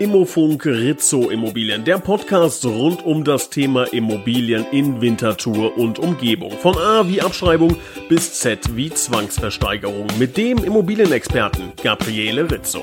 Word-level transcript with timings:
Immofunk 0.00 0.64
Rizzo 0.64 1.28
Immobilien, 1.28 1.84
der 1.84 1.98
Podcast 1.98 2.64
rund 2.64 3.04
um 3.04 3.22
das 3.22 3.50
Thema 3.50 3.84
Immobilien 3.92 4.64
in 4.72 5.02
Winterthur 5.02 5.76
und 5.76 5.98
Umgebung. 5.98 6.52
Von 6.52 6.74
A 6.78 7.06
wie 7.06 7.20
Abschreibung 7.20 7.76
bis 8.08 8.32
Z 8.40 8.74
wie 8.74 8.88
Zwangsversteigerung 8.88 10.06
mit 10.18 10.38
dem 10.38 10.64
Immobilienexperten 10.64 11.74
Gabriele 11.82 12.50
Rizzo. 12.50 12.82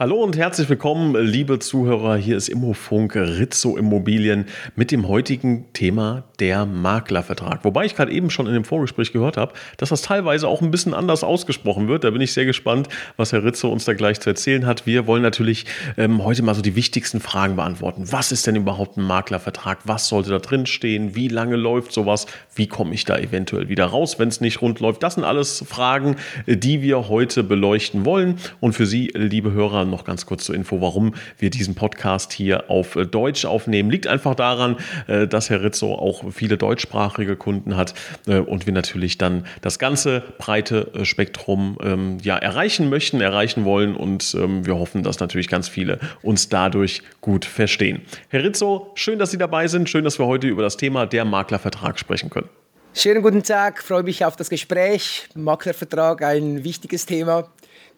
Hallo 0.00 0.22
und 0.22 0.34
herzlich 0.38 0.66
willkommen, 0.70 1.14
liebe 1.14 1.58
Zuhörer. 1.58 2.16
Hier 2.16 2.38
ist 2.38 2.48
Immofunk 2.48 3.16
Rizzo 3.16 3.76
Immobilien 3.76 4.46
mit 4.74 4.92
dem 4.92 5.06
heutigen 5.06 5.70
Thema 5.74 6.24
der 6.38 6.64
Maklervertrag. 6.64 7.66
Wobei 7.66 7.84
ich 7.84 7.94
gerade 7.94 8.10
eben 8.10 8.30
schon 8.30 8.46
in 8.46 8.54
dem 8.54 8.64
Vorgespräch 8.64 9.12
gehört 9.12 9.36
habe, 9.36 9.52
dass 9.76 9.90
das 9.90 10.00
teilweise 10.00 10.48
auch 10.48 10.62
ein 10.62 10.70
bisschen 10.70 10.94
anders 10.94 11.22
ausgesprochen 11.22 11.86
wird. 11.88 12.04
Da 12.04 12.10
bin 12.12 12.22
ich 12.22 12.32
sehr 12.32 12.46
gespannt, 12.46 12.88
was 13.18 13.32
Herr 13.32 13.44
Rizzo 13.44 13.68
uns 13.68 13.84
da 13.84 13.92
gleich 13.92 14.18
zu 14.20 14.30
erzählen 14.30 14.64
hat. 14.64 14.86
Wir 14.86 15.06
wollen 15.06 15.20
natürlich 15.20 15.66
ähm, 15.98 16.24
heute 16.24 16.42
mal 16.42 16.54
so 16.54 16.62
die 16.62 16.76
wichtigsten 16.76 17.20
Fragen 17.20 17.56
beantworten. 17.56 18.10
Was 18.10 18.32
ist 18.32 18.46
denn 18.46 18.56
überhaupt 18.56 18.96
ein 18.96 19.04
Maklervertrag? 19.04 19.80
Was 19.84 20.08
sollte 20.08 20.30
da 20.30 20.38
drin 20.38 20.64
stehen? 20.64 21.14
Wie 21.14 21.28
lange 21.28 21.56
läuft 21.56 21.92
sowas? 21.92 22.24
Wie 22.54 22.68
komme 22.68 22.94
ich 22.94 23.04
da 23.04 23.18
eventuell 23.18 23.68
wieder 23.68 23.84
raus, 23.84 24.18
wenn 24.18 24.28
es 24.28 24.40
nicht 24.40 24.62
rund 24.62 24.80
läuft? 24.80 25.02
Das 25.02 25.16
sind 25.16 25.24
alles 25.24 25.62
Fragen, 25.68 26.16
die 26.46 26.80
wir 26.80 27.10
heute 27.10 27.44
beleuchten 27.44 28.06
wollen. 28.06 28.38
Und 28.60 28.72
für 28.72 28.86
Sie, 28.86 29.12
liebe 29.14 29.52
Hörer, 29.52 29.89
noch 29.90 30.04
ganz 30.04 30.26
kurz 30.26 30.44
zur 30.44 30.54
Info, 30.54 30.80
warum 30.80 31.14
wir 31.38 31.50
diesen 31.50 31.74
Podcast 31.74 32.32
hier 32.32 32.70
auf 32.70 32.96
äh, 32.96 33.04
Deutsch 33.04 33.44
aufnehmen. 33.44 33.90
Liegt 33.90 34.06
einfach 34.06 34.34
daran, 34.34 34.76
äh, 35.06 35.26
dass 35.26 35.50
Herr 35.50 35.62
Rizzo 35.62 35.94
auch 35.94 36.32
viele 36.32 36.56
deutschsprachige 36.56 37.36
Kunden 37.36 37.76
hat 37.76 37.94
äh, 38.26 38.38
und 38.38 38.66
wir 38.66 38.72
natürlich 38.72 39.18
dann 39.18 39.46
das 39.60 39.78
ganze 39.78 40.22
breite 40.38 40.90
Spektrum 41.02 41.78
ähm, 41.82 42.18
ja, 42.22 42.36
erreichen 42.36 42.88
möchten, 42.88 43.20
erreichen 43.20 43.64
wollen 43.64 43.94
und 43.94 44.34
ähm, 44.34 44.66
wir 44.66 44.76
hoffen, 44.76 45.02
dass 45.02 45.20
natürlich 45.20 45.48
ganz 45.48 45.68
viele 45.68 45.98
uns 46.22 46.48
dadurch 46.48 47.02
gut 47.20 47.44
verstehen. 47.44 48.02
Herr 48.28 48.44
Rizzo, 48.44 48.92
schön, 48.94 49.18
dass 49.18 49.30
Sie 49.30 49.38
dabei 49.38 49.68
sind. 49.68 49.88
Schön, 49.88 50.04
dass 50.04 50.18
wir 50.18 50.26
heute 50.26 50.46
über 50.46 50.62
das 50.62 50.76
Thema 50.76 51.06
der 51.06 51.24
Maklervertrag 51.24 51.98
sprechen 51.98 52.30
können. 52.30 52.48
Schönen 52.92 53.22
guten 53.22 53.42
Tag, 53.44 53.82
freue 53.82 54.02
mich 54.02 54.24
auf 54.24 54.34
das 54.34 54.50
Gespräch. 54.50 55.28
Maklervertrag, 55.34 56.22
ein 56.22 56.64
wichtiges 56.64 57.06
Thema. 57.06 57.48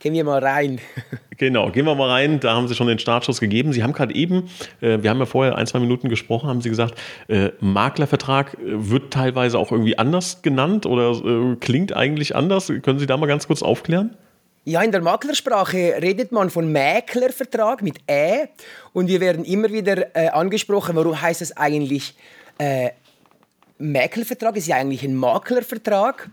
Gehen 0.02 0.14
wir 0.14 0.24
mal 0.24 0.44
rein. 0.44 0.80
Genau, 1.38 1.72
gehen 1.72 1.86
wir 1.86 1.96
mal 1.96 2.08
rein. 2.08 2.38
Da 2.38 2.54
haben 2.54 2.68
Sie 2.68 2.74
schon 2.76 2.86
den 2.86 3.00
Startschuss 3.00 3.40
gegeben. 3.40 3.72
Sie 3.72 3.82
haben 3.82 3.92
gerade 3.92 4.14
eben, 4.14 4.48
äh, 4.80 5.02
wir 5.02 5.10
haben 5.10 5.18
ja 5.18 5.26
vorher 5.26 5.56
ein, 5.56 5.66
zwei 5.66 5.80
Minuten 5.80 6.08
gesprochen, 6.08 6.48
haben 6.48 6.60
Sie 6.60 6.68
gesagt, 6.68 6.94
äh, 7.26 7.50
Maklervertrag 7.58 8.54
äh, 8.54 8.58
wird 8.62 9.12
teilweise 9.12 9.58
auch 9.58 9.72
irgendwie 9.72 9.98
anders 9.98 10.42
genannt 10.42 10.86
oder 10.86 11.10
äh, 11.10 11.56
klingt 11.56 11.96
eigentlich 11.96 12.36
anders. 12.36 12.70
Können 12.82 13.00
Sie 13.00 13.06
da 13.06 13.16
mal 13.16 13.26
ganz 13.26 13.48
kurz 13.48 13.60
aufklären? 13.62 14.16
Ja, 14.64 14.82
in 14.82 14.92
der 14.92 15.00
Maklersprache 15.00 15.94
redet 16.00 16.30
man 16.30 16.50
von 16.50 16.70
Mäklervertrag 16.70 17.82
mit 17.82 17.98
Ä 18.08 18.48
und 18.92 19.08
wir 19.08 19.20
werden 19.20 19.44
immer 19.44 19.72
wieder 19.72 20.14
äh, 20.14 20.28
angesprochen, 20.28 20.94
warum 20.94 21.20
heißt 21.20 21.42
es 21.42 21.56
eigentlich 21.56 22.14
äh, 22.58 22.90
Mäklervertrag? 23.78 24.56
Ist 24.56 24.68
ja 24.68 24.76
eigentlich 24.76 25.02
ein 25.02 25.16
Maklervertrag. 25.16 26.30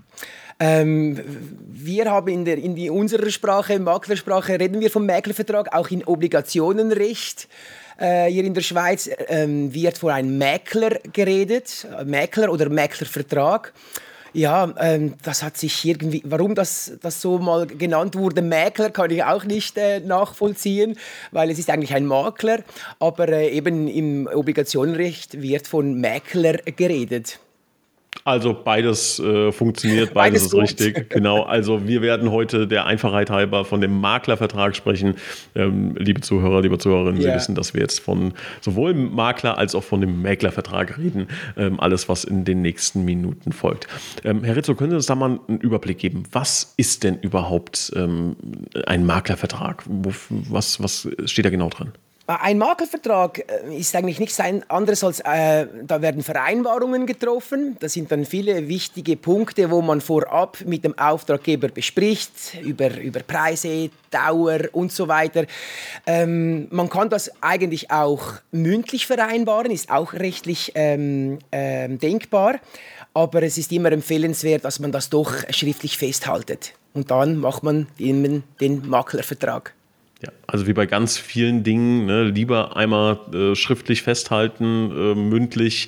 Ähm, 0.60 1.18
wir 1.68 2.12
haben 2.12 2.28
in, 2.28 2.46
der, 2.46 2.58
in 2.58 2.90
unserer 2.90 3.30
Sprache, 3.30 3.80
Maklersprache, 3.80 4.60
reden 4.60 4.82
wir 4.82 4.92
vom 4.92 5.06
Maklervertrag, 5.06 5.74
auch 5.74 5.90
in 5.90 6.04
Obligationenrecht. 6.04 7.48
Äh, 7.98 8.30
hier 8.30 8.44
in 8.44 8.54
der 8.54 8.62
Schweiz 8.62 9.10
ähm, 9.28 9.74
wird 9.74 9.98
von 9.98 10.12
einem 10.12 10.38
Mäkler 10.38 11.00
geredet, 11.14 11.88
Mäkler 12.06 12.52
oder 12.52 12.70
Mäklervertrag. 12.70 13.74
Ja, 14.34 14.74
ähm, 14.80 15.16
das 15.24 15.42
hat 15.42 15.58
sich 15.58 15.86
irgendwie, 15.86 16.22
warum 16.26 16.54
das, 16.54 16.92
das 17.02 17.20
so 17.20 17.40
mal 17.40 17.66
genannt 17.66 18.16
wurde, 18.16 18.42
Mäkler, 18.42 18.92
kann 18.92 19.10
ich 19.10 19.24
auch 19.24 19.44
nicht 19.44 19.78
äh, 19.78 20.02
nachvollziehen, 20.02 20.98
weil 21.32 21.50
es 21.50 21.58
ist 21.58 21.70
eigentlich 21.70 21.94
ein 21.94 22.06
Makler, 22.06 22.60
aber 23.00 23.30
äh, 23.30 23.50
eben 23.50 23.88
im 23.88 24.28
Obligationenrecht 24.32 25.42
wird 25.42 25.68
von 25.68 26.00
Mäkler 26.00 26.58
geredet. 26.76 27.40
Also 28.24 28.54
beides 28.54 29.20
äh, 29.20 29.52
funktioniert, 29.52 30.14
beides, 30.14 30.14
beides 30.14 30.44
ist 30.44 30.52
gut. 30.52 30.62
richtig. 30.62 31.10
Genau. 31.20 31.44
Also 31.44 31.88
wir 31.88 32.02
werden 32.02 32.32
heute 32.32 32.68
der 32.68 32.86
Einfachheit 32.86 33.30
halber 33.30 33.66
von 33.66 33.82
dem 33.82 34.00
Maklervertrag 34.00 34.76
sprechen. 34.76 35.16
Ähm, 35.56 35.96
liebe 35.98 36.22
Zuhörer, 36.22 36.62
liebe 36.62 36.78
Zuhörerinnen, 36.78 37.20
yeah. 37.20 37.32
Sie 37.32 37.36
wissen, 37.36 37.56
dass 37.56 37.74
wir 37.74 37.82
jetzt 37.82 38.00
von 38.00 38.34
sowohl 38.62 38.94
Makler 38.94 39.58
als 39.58 39.76
auch 39.76 39.84
von 39.84 40.02
dem 40.02 40.22
Mäklervertrag 40.22 40.98
reden. 40.98 41.28
Ähm, 41.58 41.80
alles, 41.80 42.10
was 42.10 42.24
in 42.24 42.46
den 42.46 42.62
nächsten 42.62 43.06
Minuten 43.06 43.52
folgt. 43.52 43.88
Ähm, 44.24 44.44
Herr 44.44 44.56
Rizzo, 44.56 44.76
können 44.76 44.92
Sie 44.92 44.96
uns 44.98 45.08
da 45.08 45.16
mal 45.16 45.40
einen 45.48 45.60
Überblick 45.60 45.98
geben? 45.98 46.24
Was 46.32 46.74
ist 46.78 47.04
denn 47.04 47.20
überhaupt 47.20 47.92
ähm, 47.96 48.36
ein 48.86 49.06
Maklervertrag? 49.06 49.84
Wo, 49.88 50.14
was, 50.30 50.82
was 50.82 51.08
steht 51.26 51.46
da 51.46 51.50
genau 51.50 51.70
drin? 51.70 51.92
Ein 52.30 52.60
Maklervertrag 52.60 53.40
äh, 53.40 53.76
ist 53.76 53.96
eigentlich 53.96 54.20
nichts 54.20 54.40
anderes 54.40 55.04
als, 55.04 55.20
äh, 55.22 55.66
da 55.84 56.00
werden 56.00 56.22
Vereinbarungen 56.22 57.08
getroffen. 57.08 57.76
Das 57.80 57.94
sind 57.94 58.12
dann 58.12 58.24
viele 58.24 58.68
wichtige 58.68 59.18
Punkte, 59.18 59.72
wo 59.72 59.82
man 59.82 60.00
vorab 60.00 60.60
mit 60.64 60.84
dem 60.84 60.96
Auftraggeber 60.96 61.70
bespricht, 61.70 62.32
über, 62.62 62.96
über 63.00 63.22
Preise, 63.22 63.90
Dauer 64.12 64.60
und 64.74 64.92
so 64.92 65.08
weiter. 65.08 65.46
Ähm, 66.06 66.68
man 66.70 66.88
kann 66.88 67.10
das 67.10 67.32
eigentlich 67.42 67.90
auch 67.90 68.34
mündlich 68.52 69.08
vereinbaren, 69.08 69.72
ist 69.72 69.90
auch 69.90 70.14
rechtlich 70.14 70.74
ähm, 70.76 71.40
ähm, 71.52 71.98
denkbar. 71.98 72.60
Aber 73.16 73.42
es 73.42 73.58
ist 73.58 73.72
immer 73.72 73.92
empfehlenswert, 73.92 74.66
dass 74.66 74.78
man 74.78 74.92
das 74.92 75.10
doch 75.10 75.34
schriftlich 75.50 75.98
festhaltet. 75.98 76.74
Und 76.94 77.10
dann 77.10 77.38
macht 77.38 77.64
man 77.64 77.88
den, 77.98 78.44
den 78.62 78.88
Maklervertrag. 78.88 79.74
Ja, 80.22 80.34
also 80.48 80.68
wie 80.68 80.74
bei 80.74 80.86
ganz 80.86 81.18
vielen 81.18 81.64
Dingen, 81.64 82.06
ne, 82.06 82.24
lieber 82.26 82.76
einmal 82.76 83.20
äh, 83.34 83.56
schriftlich 83.56 84.02
festhalten, 84.04 84.92
äh, 84.92 85.16
mündlich. 85.16 85.88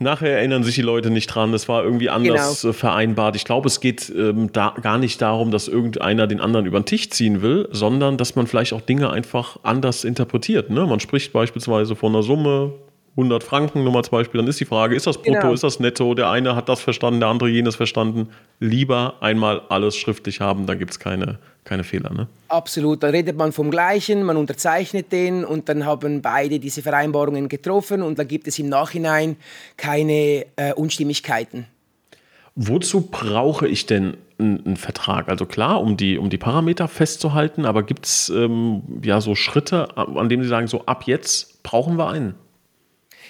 Nachher 0.00 0.38
erinnern 0.38 0.64
sich 0.64 0.74
die 0.74 0.82
Leute 0.82 1.10
nicht 1.10 1.26
dran, 1.26 1.52
das 1.52 1.68
war 1.68 1.84
irgendwie 1.84 2.08
anders 2.08 2.62
genau. 2.62 2.70
Äh, 2.70 2.74
vereinbart. 2.74 3.36
Ich 3.36 3.44
glaube, 3.44 3.68
es 3.68 3.80
geht 3.80 4.10
ähm, 4.16 4.50
da 4.50 4.74
gar 4.82 4.98
nicht 4.98 5.20
darum, 5.22 5.50
dass 5.50 5.68
irgendeiner 5.68 6.26
den 6.26 6.40
anderen 6.40 6.66
über 6.66 6.80
den 6.80 6.86
Tisch 6.86 7.10
ziehen 7.10 7.42
will, 7.42 7.68
sondern 7.70 8.16
dass 8.16 8.34
man 8.34 8.46
vielleicht 8.46 8.72
auch 8.72 8.80
Dinge 8.80 9.10
einfach 9.10 9.58
anders 9.62 10.04
interpretiert. 10.04 10.70
Ne? 10.70 10.86
Man 10.86 10.98
spricht 10.98 11.32
beispielsweise 11.32 11.94
von 11.94 12.14
einer 12.14 12.22
Summe, 12.22 12.72
100 13.20 13.44
Franken, 13.44 13.84
nur 13.84 13.92
mal 13.92 14.02
zum 14.02 14.12
Beispiel, 14.12 14.40
dann 14.40 14.48
ist 14.48 14.60
die 14.60 14.64
Frage, 14.64 14.96
ist 14.96 15.06
das 15.06 15.18
brutto, 15.18 15.40
genau. 15.40 15.52
ist 15.52 15.64
das 15.64 15.80
netto? 15.80 16.14
Der 16.14 16.30
eine 16.30 16.56
hat 16.56 16.68
das 16.68 16.80
verstanden, 16.80 17.20
der 17.20 17.28
andere 17.28 17.48
jenes 17.48 17.76
verstanden. 17.76 18.30
Lieber 18.58 19.14
einmal 19.20 19.62
alles 19.68 19.96
schriftlich 19.96 20.40
haben, 20.40 20.66
da 20.66 20.74
gibt 20.74 20.92
es 20.92 20.98
keine 20.98 21.38
keine 21.64 21.84
Fehler, 21.84 22.12
ne? 22.12 22.26
Absolut, 22.48 23.02
da 23.02 23.08
redet 23.08 23.36
man 23.36 23.52
vom 23.52 23.70
Gleichen, 23.70 24.24
man 24.24 24.36
unterzeichnet 24.36 25.12
den 25.12 25.44
und 25.44 25.68
dann 25.68 25.84
haben 25.84 26.22
beide 26.22 26.58
diese 26.58 26.82
Vereinbarungen 26.82 27.48
getroffen 27.48 28.02
und 28.02 28.18
da 28.18 28.24
gibt 28.24 28.48
es 28.48 28.58
im 28.58 28.68
Nachhinein 28.68 29.36
keine 29.76 30.46
äh, 30.56 30.72
Unstimmigkeiten. 30.74 31.66
Wozu 32.56 33.02
brauche 33.02 33.68
ich 33.68 33.86
denn 33.86 34.16
einen 34.38 34.76
Vertrag? 34.76 35.28
Also 35.28 35.46
klar, 35.46 35.80
um 35.80 35.96
die, 35.96 36.18
um 36.18 36.30
die 36.30 36.38
Parameter 36.38 36.88
festzuhalten, 36.88 37.64
aber 37.64 37.84
gibt 37.84 38.06
es 38.06 38.28
ähm, 38.30 38.82
ja 39.04 39.20
so 39.20 39.34
Schritte, 39.34 39.96
an 39.96 40.28
denen 40.28 40.42
Sie 40.42 40.48
sagen, 40.48 40.66
so 40.66 40.86
ab 40.86 41.04
jetzt 41.06 41.62
brauchen 41.62 41.96
wir 41.96 42.08
einen? 42.08 42.34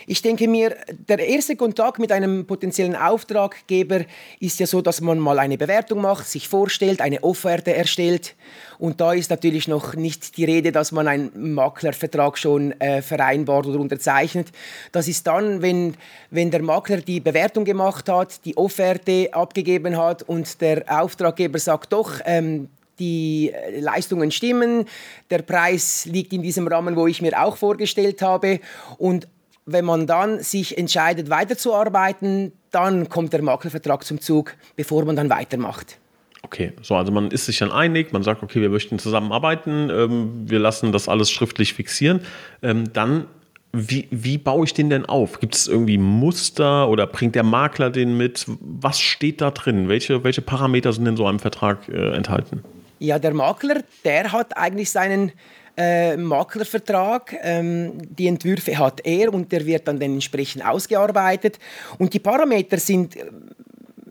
Ich 0.07 0.23
denke 0.23 0.49
mir, 0.49 0.77
der 1.09 1.19
erste 1.19 1.57
Kontakt 1.57 1.99
mit 1.99 2.13
einem 2.13 2.47
potenziellen 2.47 2.97
Auftraggeber 2.97 4.01
ist 4.39 4.59
ja 4.59 4.67
so, 4.67 4.81
dass 4.81 5.01
man 5.01 5.19
mal 5.19 5.39
eine 5.39 5.59
Bewertung 5.59 6.01
macht, 6.01 6.27
sich 6.27 6.49
vorstellt, 6.49 7.01
eine 7.01 7.23
Offerte 7.23 7.75
erstellt. 7.75 8.35
Und 8.79 9.01
da 9.01 9.13
ist 9.13 9.31
natürlich 9.31 9.69
noch 9.69 9.95
nicht 9.95 10.37
die 10.37 10.45
Rede, 10.45 10.73
dass 10.73 10.91
man 10.93 11.07
einen 11.07 11.55
Maklervertrag 11.55 12.39
schon 12.39 12.73
äh, 12.81 13.03
vereinbart 13.03 13.67
oder 13.67 13.79
unterzeichnet. 13.79 14.49
Das 14.93 15.07
ist 15.07 15.27
dann, 15.27 15.61
wenn, 15.61 15.95
wenn 16.31 16.51
der 16.51 16.63
Makler 16.63 16.99
die 16.99 17.21
Bewertung 17.21 17.65
gemacht 17.65 18.09
hat, 18.09 18.45
die 18.45 18.57
Offerte 18.57 19.29
abgegeben 19.33 19.97
hat 19.97 20.23
und 20.23 20.61
der 20.61 20.85
Auftraggeber 20.89 21.59
sagt 21.59 21.93
doch, 21.93 22.21
ähm, 22.25 22.69
die 22.99 23.53
Leistungen 23.79 24.31
stimmen, 24.31 24.85
der 25.31 25.43
Preis 25.43 26.05
liegt 26.05 26.33
in 26.33 26.43
diesem 26.43 26.69
Rahmen, 26.69 26.95
wo 26.97 27.07
ich 27.07 27.23
mir 27.23 27.43
auch 27.43 27.57
vorgestellt 27.57 28.23
habe 28.23 28.61
und 28.99 29.27
wenn 29.73 29.85
man 29.85 30.07
dann 30.07 30.41
sich 30.41 30.79
entscheidet, 30.79 31.31
weiterzuarbeiten, 31.31 32.53
dann 32.71 33.09
kommt 33.09 33.33
der 33.33 33.43
Maklervertrag 33.43 34.05
zum 34.05 34.21
Zug, 34.21 34.55
bevor 34.77 35.05
man 35.05 35.17
dann 35.17 35.31
weitermacht. 35.31 35.99
Okay, 36.43 36.73
so, 36.83 36.95
also 36.95 37.13
man 37.13 37.31
ist 37.31 37.47
sich 37.47 37.59
dann 37.59 37.71
einig, 37.71 38.13
man 38.13 38.23
sagt, 38.23 38.43
okay, 38.43 38.61
wir 38.61 38.71
möchten 38.71 38.99
zusammenarbeiten, 38.99 39.91
ähm, 39.91 40.31
wir 40.47 40.59
lassen 40.59 40.91
das 40.91 41.09
alles 41.09 41.31
schriftlich 41.31 41.75
fixieren. 41.75 42.23
Ähm, 42.63 42.93
dann, 42.93 43.27
wie, 43.73 44.09
wie 44.11 44.39
baue 44.39 44.65
ich 44.65 44.73
den 44.73 44.91
denn 44.91 45.05
auf? 45.05 45.39
Gibt 45.39 45.55
es 45.55 45.69
irgendwie 45.69 45.99
Muster 45.99 46.89
oder 46.89 47.07
bringt 47.07 47.35
der 47.35 47.43
Makler 47.43 47.91
den 47.91 48.17
mit? 48.17 48.47
Was 48.61 48.99
steht 48.99 49.41
da 49.41 49.51
drin? 49.51 49.89
Welche, 49.89 50.25
welche 50.25 50.41
Parameter 50.41 50.93
sind 50.93 51.07
in 51.07 51.17
so 51.17 51.27
einem 51.27 51.39
Vertrag 51.39 51.89
äh, 51.89 52.17
enthalten? 52.17 52.65
Ja, 52.99 53.19
der 53.19 53.35
Makler, 53.35 53.83
der 54.05 54.33
hat 54.33 54.57
eigentlich 54.57 54.91
seinen 54.91 55.33
äh, 55.77 56.17
Maklervertrag. 56.17 57.37
Ähm, 57.43 57.93
die 58.11 58.27
Entwürfe 58.27 58.79
hat 58.79 59.01
er 59.05 59.33
und 59.33 59.51
der 59.53 59.67
wird 59.67 59.89
dann 59.89 60.01
entsprechend 60.01 60.65
ausgearbeitet. 60.65 61.59
Und 61.99 62.13
die 62.15 62.19
Parameter 62.19 62.79
sind 62.79 63.17
äh, 63.17 63.27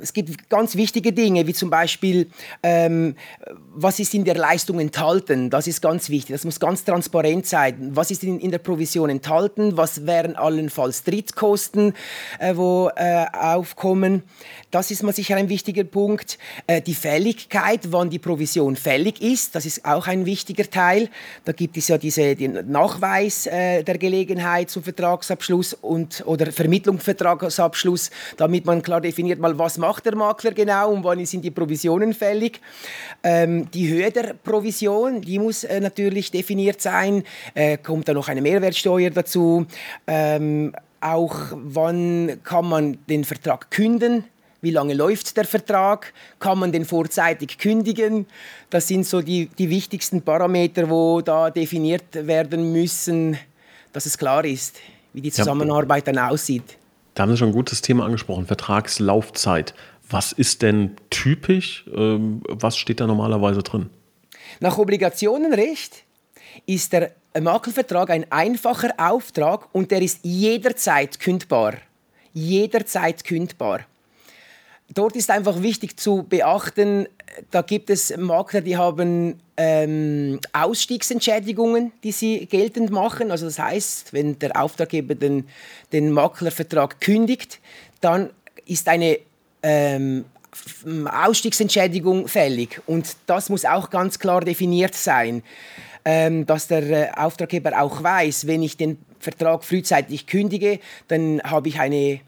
es 0.02 0.14
gibt 0.14 0.50
ganz 0.50 0.76
wichtige 0.76 1.14
Dinge, 1.14 1.46
wie 1.48 1.54
zum 1.54 1.70
Beispiel, 1.70 2.30
ähm, 2.64 3.16
was 3.74 4.00
ist 4.00 4.14
in 4.14 4.24
der 4.24 4.36
Leistung 4.36 4.80
enthalten? 4.80 5.50
Das 5.50 5.68
ist 5.68 5.82
ganz 5.82 6.10
wichtig. 6.10 6.34
Das 6.34 6.46
muss 6.46 6.60
ganz 6.60 6.84
transparent 6.84 7.46
sein. 7.46 7.92
Was 7.94 8.12
ist 8.12 8.24
in, 8.24 8.40
in 8.40 8.52
der 8.52 8.60
Provision 8.60 9.10
enthalten? 9.10 9.78
Was 9.78 10.06
wären 10.06 10.36
allenfalls 10.36 11.04
Drittkosten, 11.04 11.94
äh, 12.40 12.56
wo 12.56 12.90
äh, 12.96 13.26
aufkommen? 13.34 14.24
Das 14.72 14.92
ist 14.92 15.04
mal 15.04 15.14
sicher 15.14 15.36
ein 15.36 15.50
wichtiger 15.50 15.84
Punkt. 15.84 16.38
Äh, 16.68 16.82
die 16.82 16.96
Fälligkeit, 16.96 17.92
wann 17.92 18.10
die 18.10 18.20
Provision 18.20 18.76
fällig 18.76 19.22
ist, 19.22 19.56
das 19.56 19.66
ist 19.66 19.86
auch 19.86 20.08
ein 20.08 20.26
wichtiger 20.26 20.70
Teil. 20.70 21.10
Da 21.46 21.52
gibt 21.52 21.78
es 21.78 21.88
ja 21.88 21.98
diese, 21.98 22.36
den 22.36 22.72
Nachweis 22.72 23.48
äh, 23.48 23.84
der 23.84 23.98
Gelegenheit 23.98 24.70
zum 24.70 24.84
Vertragsabschluss 24.84 25.74
und, 25.74 26.24
oder 26.26 26.52
Vermittlung 26.52 27.00
Vertragsabschluss, 27.00 28.12
damit 28.38 28.66
man 28.66 28.82
klar 28.82 29.02
definiert, 29.02 29.40
mal, 29.40 29.58
was 29.58 29.78
macht 29.78 29.89
der 30.00 30.16
Makler 30.16 30.52
genau 30.52 30.92
und 30.92 31.04
wann 31.04 31.26
sind 31.26 31.44
die 31.44 31.50
Provisionen 31.50 32.14
fällig. 32.14 32.62
Ähm, 33.24 33.72
die 33.72 33.90
Höhe 33.90 34.12
der 34.12 34.36
Provision, 34.36 35.22
die 35.22 35.40
muss 35.40 35.64
äh, 35.64 35.80
natürlich 35.80 36.30
definiert 36.30 36.82
sein. 36.82 37.24
Äh, 37.56 37.78
kommt 37.78 38.08
da 38.08 38.14
noch 38.14 38.28
eine 38.28 38.42
Mehrwertsteuer 38.42 39.10
dazu? 39.10 39.66
Ähm, 40.06 40.74
auch 41.02 41.36
wann 41.54 42.40
kann 42.44 42.70
man 42.70 42.98
den 43.08 43.24
Vertrag 43.24 43.72
künden? 43.72 44.26
Wie 44.62 44.72
lange 44.72 44.94
läuft 44.94 45.38
der 45.38 45.46
Vertrag? 45.46 46.14
Kann 46.40 46.60
man 46.60 46.72
den 46.72 46.84
vorzeitig 46.84 47.58
kündigen? 47.58 48.26
Das 48.70 48.88
sind 48.88 49.06
so 49.08 49.22
die, 49.22 49.48
die 49.58 49.70
wichtigsten 49.70 50.22
Parameter, 50.22 50.90
wo 50.90 51.22
da 51.22 51.50
definiert 51.50 52.28
werden 52.28 52.74
müssen, 52.74 53.38
dass 53.94 54.06
es 54.06 54.18
klar 54.18 54.44
ist, 54.44 54.78
wie 55.14 55.22
die 55.22 55.32
Zusammenarbeit 55.32 56.08
dann 56.08 56.18
aussieht. 56.18 56.78
Da 57.14 57.24
haben 57.24 57.32
Sie 57.32 57.38
schon 57.38 57.50
ein 57.50 57.54
gutes 57.54 57.82
Thema 57.82 58.06
angesprochen, 58.06 58.46
Vertragslaufzeit. 58.46 59.74
Was 60.10 60.32
ist 60.32 60.62
denn 60.62 60.96
typisch? 61.10 61.86
Ähm, 61.94 62.42
was 62.48 62.78
steht 62.78 63.00
da 63.00 63.08
normalerweise 63.08 63.62
drin? 63.62 63.90
Nach 64.60 64.78
Obligationenrecht 64.78 66.04
ist 66.66 66.94
der 66.94 67.12
Makelvertrag 67.40 68.10
ein 68.10 68.32
einfacher 68.32 68.94
Auftrag 68.98 69.74
und 69.74 69.92
der 69.92 70.02
ist 70.02 70.20
jederzeit 70.24 71.20
kündbar. 71.20 71.76
Jederzeit 72.34 73.24
kündbar. 73.24 73.82
Dort 74.94 75.16
ist 75.16 75.30
einfach 75.30 75.62
wichtig 75.62 75.98
zu 75.98 76.24
beachten, 76.24 77.08
da 77.52 77.62
gibt 77.62 77.90
es 77.90 78.16
Makler, 78.18 78.62
die 78.62 78.76
haben 78.76 79.40
ähm, 79.56 80.40
Ausstiegsentschädigungen, 80.52 81.92
die 82.04 82.12
sie 82.12 82.46
geltend 82.48 82.90
machen. 82.90 83.32
Also 83.32 83.46
das 83.46 83.60
heißt, 83.60 84.14
wenn 84.14 84.40
der 84.40 84.60
Auftraggeber 84.60 85.16
den, 85.16 85.48
den 85.92 86.12
Maklervertrag 86.12 87.00
kündigt, 87.02 87.60
dann 88.02 88.32
ist 88.66 88.88
eine 88.88 89.20
ähm, 89.62 90.26
Ausstiegsentschädigung 91.06 92.28
fällig. 92.28 92.82
Und 92.88 93.16
das 93.28 93.50
muss 93.50 93.66
auch 93.66 93.90
ganz 93.90 94.18
klar 94.20 94.42
definiert 94.42 94.96
sein, 94.96 95.44
ähm, 96.06 96.46
dass 96.46 96.68
der 96.68 96.90
äh, 96.90 97.12
Auftraggeber 97.16 97.80
auch 97.82 98.02
weiß, 98.02 98.48
wenn 98.48 98.64
ich 98.64 98.78
den 98.78 98.98
Vertrag 99.20 99.64
frühzeitig 99.64 100.28
kündige, 100.28 100.80
dann 101.10 101.42
habe 101.44 101.68
ich 101.68 101.80
eine 101.80 102.22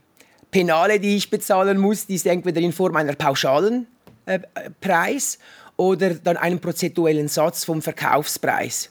Penale, 0.51 0.99
die 0.99 1.15
ich 1.15 1.29
bezahlen 1.29 1.77
muss, 1.77 2.05
die 2.05 2.15
ist 2.15 2.27
entweder 2.27 2.59
in 2.59 2.73
Form 2.73 2.95
einer 2.97 3.15
pauschalen 3.15 3.87
äh, 4.25 4.39
Preis 4.81 5.39
oder 5.77 6.13
dann 6.13 6.37
einen 6.37 6.59
prozentuellen 6.59 7.29
Satz 7.29 7.63
vom 7.63 7.81
Verkaufspreis. 7.81 8.89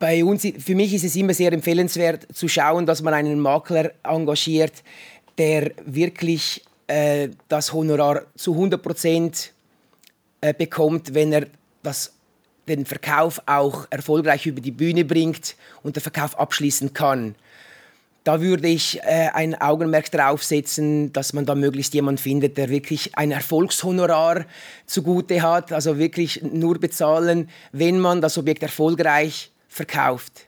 Bei 0.00 0.24
uns, 0.24 0.42
für 0.58 0.74
mich 0.74 0.92
ist 0.92 1.04
es 1.04 1.16
immer 1.16 1.32
sehr 1.32 1.52
empfehlenswert 1.52 2.26
zu 2.34 2.48
schauen, 2.48 2.84
dass 2.84 3.00
man 3.00 3.14
einen 3.14 3.38
Makler 3.38 3.92
engagiert, 4.02 4.82
der 5.38 5.70
wirklich 5.86 6.64
äh, 6.88 7.28
das 7.48 7.72
Honorar 7.72 8.22
zu 8.36 8.52
100 8.52 8.82
Prozent 8.82 9.52
äh, 10.40 10.52
bekommt, 10.52 11.14
wenn 11.14 11.32
er 11.32 11.46
das, 11.82 12.12
den 12.66 12.84
Verkauf 12.84 13.40
auch 13.46 13.86
erfolgreich 13.90 14.46
über 14.46 14.60
die 14.60 14.72
Bühne 14.72 15.04
bringt 15.04 15.54
und 15.82 15.96
der 15.96 16.02
Verkauf 16.02 16.38
abschließen 16.38 16.92
kann 16.92 17.36
da 18.24 18.40
würde 18.40 18.66
ich 18.68 18.98
äh, 19.02 19.28
ein 19.34 19.54
Augenmerk 19.60 20.10
darauf 20.10 20.42
setzen, 20.42 21.12
dass 21.12 21.34
man 21.34 21.44
da 21.44 21.54
möglichst 21.54 21.92
jemanden 21.92 22.18
findet, 22.18 22.56
der 22.56 22.70
wirklich 22.70 23.16
ein 23.16 23.30
Erfolgshonorar 23.30 24.46
zugute 24.86 25.42
hat, 25.42 25.72
also 25.72 25.98
wirklich 25.98 26.42
nur 26.42 26.78
bezahlen, 26.78 27.50
wenn 27.72 28.00
man 28.00 28.22
das 28.22 28.38
Objekt 28.38 28.62
erfolgreich 28.62 29.52
verkauft. 29.68 30.46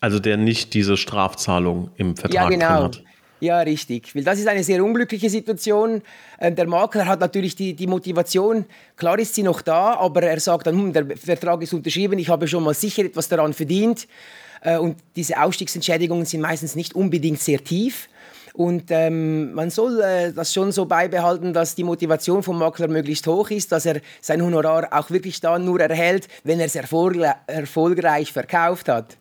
Also 0.00 0.18
der 0.18 0.36
nicht 0.36 0.74
diese 0.74 0.98
Strafzahlung 0.98 1.90
im 1.96 2.16
Vertrag 2.16 2.34
ja, 2.34 2.48
genau. 2.48 2.84
hat. 2.84 3.02
Ja, 3.40 3.60
richtig. 3.60 4.14
Weil 4.14 4.24
das 4.24 4.38
ist 4.38 4.48
eine 4.48 4.64
sehr 4.64 4.82
unglückliche 4.82 5.28
Situation. 5.28 6.02
Ähm, 6.38 6.54
der 6.54 6.66
Makler 6.66 7.06
hat 7.06 7.20
natürlich 7.20 7.54
die, 7.54 7.74
die 7.74 7.86
Motivation, 7.86 8.64
klar 8.96 9.18
ist 9.18 9.34
sie 9.34 9.42
noch 9.42 9.62
da, 9.62 9.94
aber 9.94 10.22
er 10.22 10.40
sagt 10.40 10.66
dann, 10.66 10.76
hm, 10.76 10.92
der 10.92 11.16
Vertrag 11.16 11.62
ist 11.62 11.72
unterschrieben, 11.74 12.18
ich 12.18 12.28
habe 12.28 12.48
schon 12.48 12.62
mal 12.62 12.74
sicher 12.74 13.04
etwas 13.04 13.28
daran 13.28 13.52
verdient. 13.52 14.06
Äh, 14.62 14.78
und 14.78 14.96
diese 15.16 15.40
Ausstiegsentschädigungen 15.40 16.24
sind 16.24 16.40
meistens 16.40 16.76
nicht 16.76 16.94
unbedingt 16.94 17.40
sehr 17.40 17.62
tief. 17.62 18.08
Und 18.56 18.84
ähm, 18.90 19.52
man 19.52 19.68
soll 19.68 20.00
äh, 20.00 20.32
das 20.32 20.54
schon 20.54 20.72
so 20.72 20.86
beibehalten, 20.86 21.52
dass 21.52 21.74
die 21.74 21.84
Motivation 21.84 22.42
vom 22.42 22.58
Makler 22.58 22.88
möglichst 22.88 23.26
hoch 23.26 23.50
ist, 23.50 23.70
dass 23.70 23.84
er 23.84 24.00
sein 24.22 24.42
Honorar 24.42 24.88
auch 24.92 25.10
wirklich 25.10 25.40
dann 25.42 25.66
nur 25.66 25.78
erhält, 25.78 26.26
wenn 26.42 26.58
er 26.58 26.66
es 26.66 26.74
erfolgreich 26.74 28.32
verkauft 28.32 28.88
hat. 28.88 29.18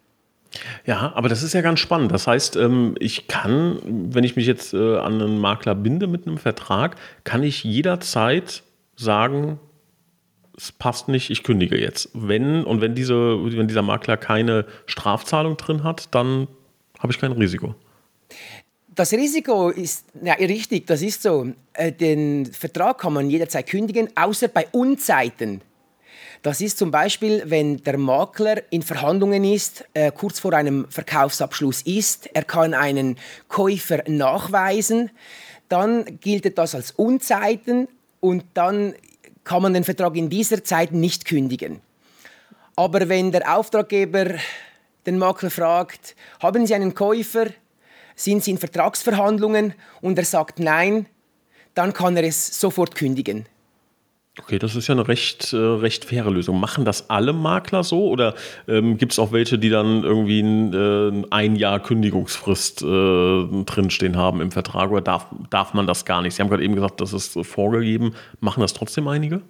Ja, 0.85 1.11
aber 1.15 1.27
das 1.27 1.43
ist 1.43 1.53
ja 1.53 1.61
ganz 1.61 1.81
spannend. 1.81 2.13
Das 2.13 2.27
heißt, 2.27 2.55
ähm, 2.55 2.95
ich 2.99 3.27
kann, 3.27 3.79
wenn 3.85 4.23
ich 4.23 4.37
mich 4.37 4.47
jetzt 4.47 4.73
äh, 4.73 4.97
an 4.97 5.21
einen 5.21 5.39
Makler 5.39 5.75
binde 5.75 6.07
mit 6.07 6.27
einem 6.27 6.37
Vertrag, 6.37 6.95
kann 7.25 7.43
ich 7.43 7.65
jederzeit 7.65 8.63
sagen, 8.95 9.59
es 10.57 10.71
passt 10.71 11.07
nicht, 11.07 11.29
ich 11.29 11.43
kündige 11.43 11.77
jetzt. 11.77 12.09
Wenn 12.13 12.63
und 12.63 12.81
wenn, 12.81 12.95
diese, 12.95 13.15
wenn 13.15 13.67
dieser 13.67 13.81
Makler 13.81 14.17
keine 14.17 14.65
Strafzahlung 14.85 15.57
drin 15.57 15.83
hat, 15.83 16.13
dann 16.13 16.47
habe 16.99 17.11
ich 17.11 17.19
kein 17.19 17.33
Risiko. 17.33 17.75
Das 18.95 19.11
Risiko 19.11 19.69
ist 19.69 20.05
ja, 20.23 20.33
richtig, 20.35 20.87
das 20.87 21.01
ist 21.01 21.21
so. 21.21 21.47
Äh, 21.73 21.91
den 21.91 22.45
Vertrag 22.45 22.99
kann 22.99 23.13
man 23.13 23.29
jederzeit 23.29 23.67
kündigen, 23.67 24.07
außer 24.15 24.47
bei 24.47 24.67
Unzeiten. 24.71 25.61
Das 26.43 26.61
ist 26.61 26.77
zum 26.77 26.91
Beispiel, 26.91 27.43
wenn 27.45 27.77
der 27.83 27.97
Makler 27.97 28.61
in 28.69 28.83
Verhandlungen 28.83 29.43
ist, 29.43 29.83
äh, 29.93 30.11
kurz 30.11 30.39
vor 30.39 30.53
einem 30.53 30.85
Verkaufsabschluss 30.89 31.81
ist, 31.81 32.29
er 32.33 32.43
kann 32.43 32.73
einen 32.73 33.17
Käufer 33.49 34.03
nachweisen, 34.07 35.09
dann 35.67 36.19
gilt 36.21 36.57
das 36.57 36.75
als 36.75 36.91
Unzeiten 36.91 37.87
und 38.19 38.45
dann 38.53 38.93
kann 39.45 39.61
man 39.61 39.73
den 39.73 39.85
Vertrag 39.85 40.17
in 40.17 40.29
dieser 40.29 40.63
Zeit 40.63 40.91
nicht 40.91 41.23
kündigen. 41.23 41.79
Aber 42.75 43.07
wenn 43.07 43.31
der 43.31 43.55
Auftraggeber 43.55 44.35
den 45.05 45.17
Makler 45.17 45.49
fragt, 45.49 46.15
haben 46.41 46.67
Sie 46.67 46.75
einen 46.75 46.93
Käufer, 46.93 47.47
sind 48.15 48.43
Sie 48.43 48.51
in 48.51 48.57
Vertragsverhandlungen 48.57 49.73
und 50.01 50.17
er 50.17 50.25
sagt 50.25 50.59
nein, 50.59 51.05
dann 51.73 51.93
kann 51.93 52.17
er 52.17 52.23
es 52.23 52.59
sofort 52.59 52.95
kündigen. 52.95 53.45
Okay, 54.37 54.59
das 54.59 54.75
ist 54.75 54.87
ja 54.87 54.93
eine 54.95 55.07
recht, 55.07 55.53
äh, 55.53 55.57
recht 55.57 56.03
faire 56.03 56.29
Lösung. 56.29 56.59
Machen 56.59 56.83
das 56.83 57.09
alle 57.09 57.31
Makler 57.31 57.85
so 57.85 58.09
oder 58.09 58.35
ähm, 58.67 58.97
gibt 58.97 59.13
es 59.13 59.19
auch 59.19 59.31
welche, 59.31 59.57
die 59.57 59.69
dann 59.69 60.03
irgendwie 60.03 60.41
ein, 60.41 60.73
äh, 60.73 61.25
ein 61.31 61.55
Jahr 61.55 61.79
Kündigungsfrist 61.79 62.81
äh, 62.81 63.63
drinstehen 63.65 64.17
haben 64.17 64.41
im 64.41 64.51
Vertrag 64.51 64.91
oder 64.91 65.01
darf, 65.01 65.27
darf 65.49 65.73
man 65.73 65.87
das 65.87 66.03
gar 66.03 66.21
nicht? 66.21 66.35
Sie 66.35 66.41
haben 66.41 66.49
gerade 66.49 66.63
eben 66.63 66.75
gesagt, 66.75 66.99
das 66.99 67.13
ist 67.13 67.39
vorgegeben. 67.43 68.13
Machen 68.41 68.59
das 68.59 68.73
trotzdem 68.73 69.07
einige? 69.07 69.41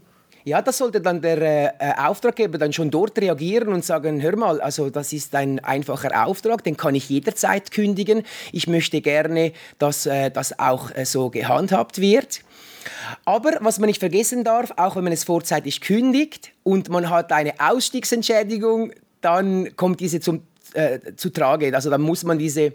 Ja, 0.47 0.61
das 0.61 0.77
sollte 0.77 1.01
dann 1.01 1.21
der 1.21 1.81
äh, 1.81 1.93
Auftraggeber 1.97 2.59
dann 2.59 2.71
schon 2.71 2.91
dort 2.91 3.17
reagieren 3.17 3.69
und 3.69 3.83
sagen, 3.83 4.21
hör 4.21 4.37
mal, 4.37 4.61
also 4.61 4.91
das 4.91 5.11
ist 5.11 5.33
ein 5.33 5.57
einfacher 5.63 6.23
Auftrag, 6.23 6.63
den 6.63 6.77
kann 6.77 6.93
ich 6.93 7.09
jederzeit 7.09 7.71
kündigen. 7.71 8.21
Ich 8.51 8.67
möchte 8.67 9.01
gerne, 9.01 9.53
dass 9.79 10.05
äh, 10.05 10.29
das 10.29 10.59
auch 10.59 10.91
äh, 10.93 11.03
so 11.05 11.31
gehandhabt 11.31 11.99
wird. 11.99 12.41
Aber 13.25 13.53
was 13.61 13.79
man 13.79 13.87
nicht 13.87 13.99
vergessen 13.99 14.43
darf, 14.43 14.71
auch 14.77 14.95
wenn 14.95 15.03
man 15.03 15.13
es 15.13 15.23
vorzeitig 15.23 15.81
kündigt 15.81 16.51
und 16.61 16.89
man 16.89 17.09
hat 17.09 17.31
eine 17.31 17.53
Ausstiegsentschädigung, 17.57 18.91
dann 19.21 19.75
kommt 19.75 19.99
diese 19.99 20.19
zum, 20.19 20.43
äh, 20.75 20.99
zu 21.15 21.31
Trage. 21.31 21.73
Also 21.73 21.89
dann 21.89 22.01
muss 22.01 22.23
man 22.23 22.37
diese 22.37 22.73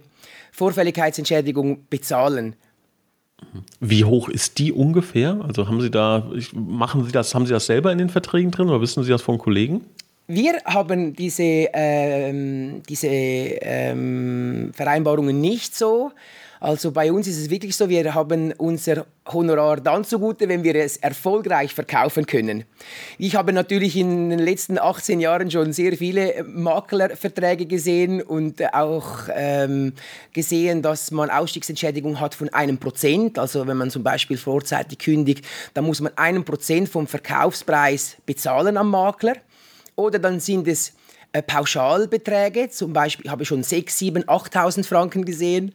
Vorfälligkeitsentschädigung 0.51 1.87
bezahlen. 1.89 2.57
Wie 3.81 4.05
hoch 4.05 4.29
ist 4.29 4.59
die 4.59 4.73
ungefähr? 4.73 5.39
Also 5.47 5.69
haben 5.69 5.81
Sie 5.81 5.91
da, 5.91 6.31
machen 6.55 7.05
Sie 7.05 7.13
das, 7.13 7.35
haben 7.35 7.47
Sie 7.47 7.53
das 7.53 7.67
selber 7.67 7.93
in 7.93 7.99
den 7.99 8.11
Verträgen 8.11 8.51
drin 8.51 8.69
oder 8.69 8.81
wissen 8.81 9.03
Sie 9.03 9.11
das 9.11 9.23
von 9.23 9.39
Kollegen? 9.39 9.85
Wir 10.27 10.61
haben 10.65 11.17
diese, 11.17 11.43
ähm, 11.43 12.83
diese 12.89 13.09
ähm, 13.09 14.71
Vereinbarungen 14.75 15.41
nicht 15.41 15.75
so. 15.75 16.13
Also 16.61 16.93
bei 16.93 17.11
uns 17.11 17.27
ist 17.27 17.39
es 17.39 17.49
wirklich 17.49 17.75
so, 17.75 17.89
wir 17.89 18.15
haben 18.15 18.53
unser 18.53 19.07
Honorar 19.27 19.81
dann 19.81 20.05
zugute, 20.05 20.47
wenn 20.47 20.63
wir 20.63 20.75
es 20.75 20.99
erfolgreich 20.99 21.73
verkaufen 21.73 22.27
können. 22.27 22.65
Ich 23.17 23.35
habe 23.35 23.55
natürlich 23.55 23.97
in 23.97 24.29
den 24.29 24.39
letzten 24.39 24.79
18 24.79 25.21
Jahren 25.21 25.51
schon 25.51 25.73
sehr 25.73 25.97
viele 25.97 26.45
Maklerverträge 26.45 27.65
gesehen 27.65 28.21
und 28.21 28.63
auch 28.75 29.29
ähm, 29.35 29.95
gesehen, 30.35 30.83
dass 30.83 31.11
man 31.11 31.31
Ausstiegsentschädigung 31.31 32.21
hat 32.21 32.35
von 32.35 32.51
einem 32.51 32.77
Prozent. 32.77 33.39
Also 33.39 33.67
wenn 33.67 33.79
man 33.79 33.91
zum 33.91 34.03
Beispiel 34.03 34.37
vorzeitig 34.37 34.99
kündigt, 34.99 35.47
dann 35.73 35.87
muss 35.87 36.03
man 36.03 36.13
einen 36.17 36.45
Prozent 36.45 36.91
vom 36.91 37.07
Verkaufspreis 37.07 38.19
bezahlen 38.27 38.77
am 38.77 38.91
Makler. 38.91 39.37
Oder 39.97 40.19
dann 40.19 40.41
sind 40.41 40.69
es 40.69 40.93
äh, 41.33 41.43
Pauschalbeträge, 41.43 42.69
zum 42.69 42.93
Beispiel 42.93 43.31
habe 43.31 43.45
ich 43.45 43.49
schon 43.49 43.63
6, 43.63 43.99
7, 43.99 44.25
8.000 44.25 44.85
Franken 44.85 45.25
gesehen. 45.25 45.75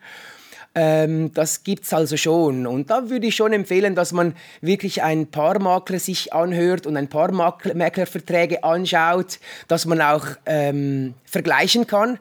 Ähm, 0.75 1.33
das 1.33 1.63
gibt 1.63 1.85
es 1.85 1.93
also 1.93 2.17
schon. 2.17 2.67
Und 2.67 2.89
da 2.89 3.09
würde 3.09 3.27
ich 3.27 3.35
schon 3.35 3.53
empfehlen, 3.53 3.95
dass 3.95 4.11
man 4.11 4.35
wirklich 4.59 5.01
ein 5.01 5.27
paar 5.27 5.57
Makler 5.59 5.99
sich 5.99 6.33
anhört 6.33 6.85
und 6.85 6.97
ein 6.97 7.07
paar 7.07 7.31
Maklerverträge 7.31 8.63
anschaut, 8.63 9.39
dass 9.69 9.85
man 9.85 10.01
auch 10.01 10.25
ähm, 10.45 11.13
vergleichen 11.23 11.87
kann. 11.87 12.19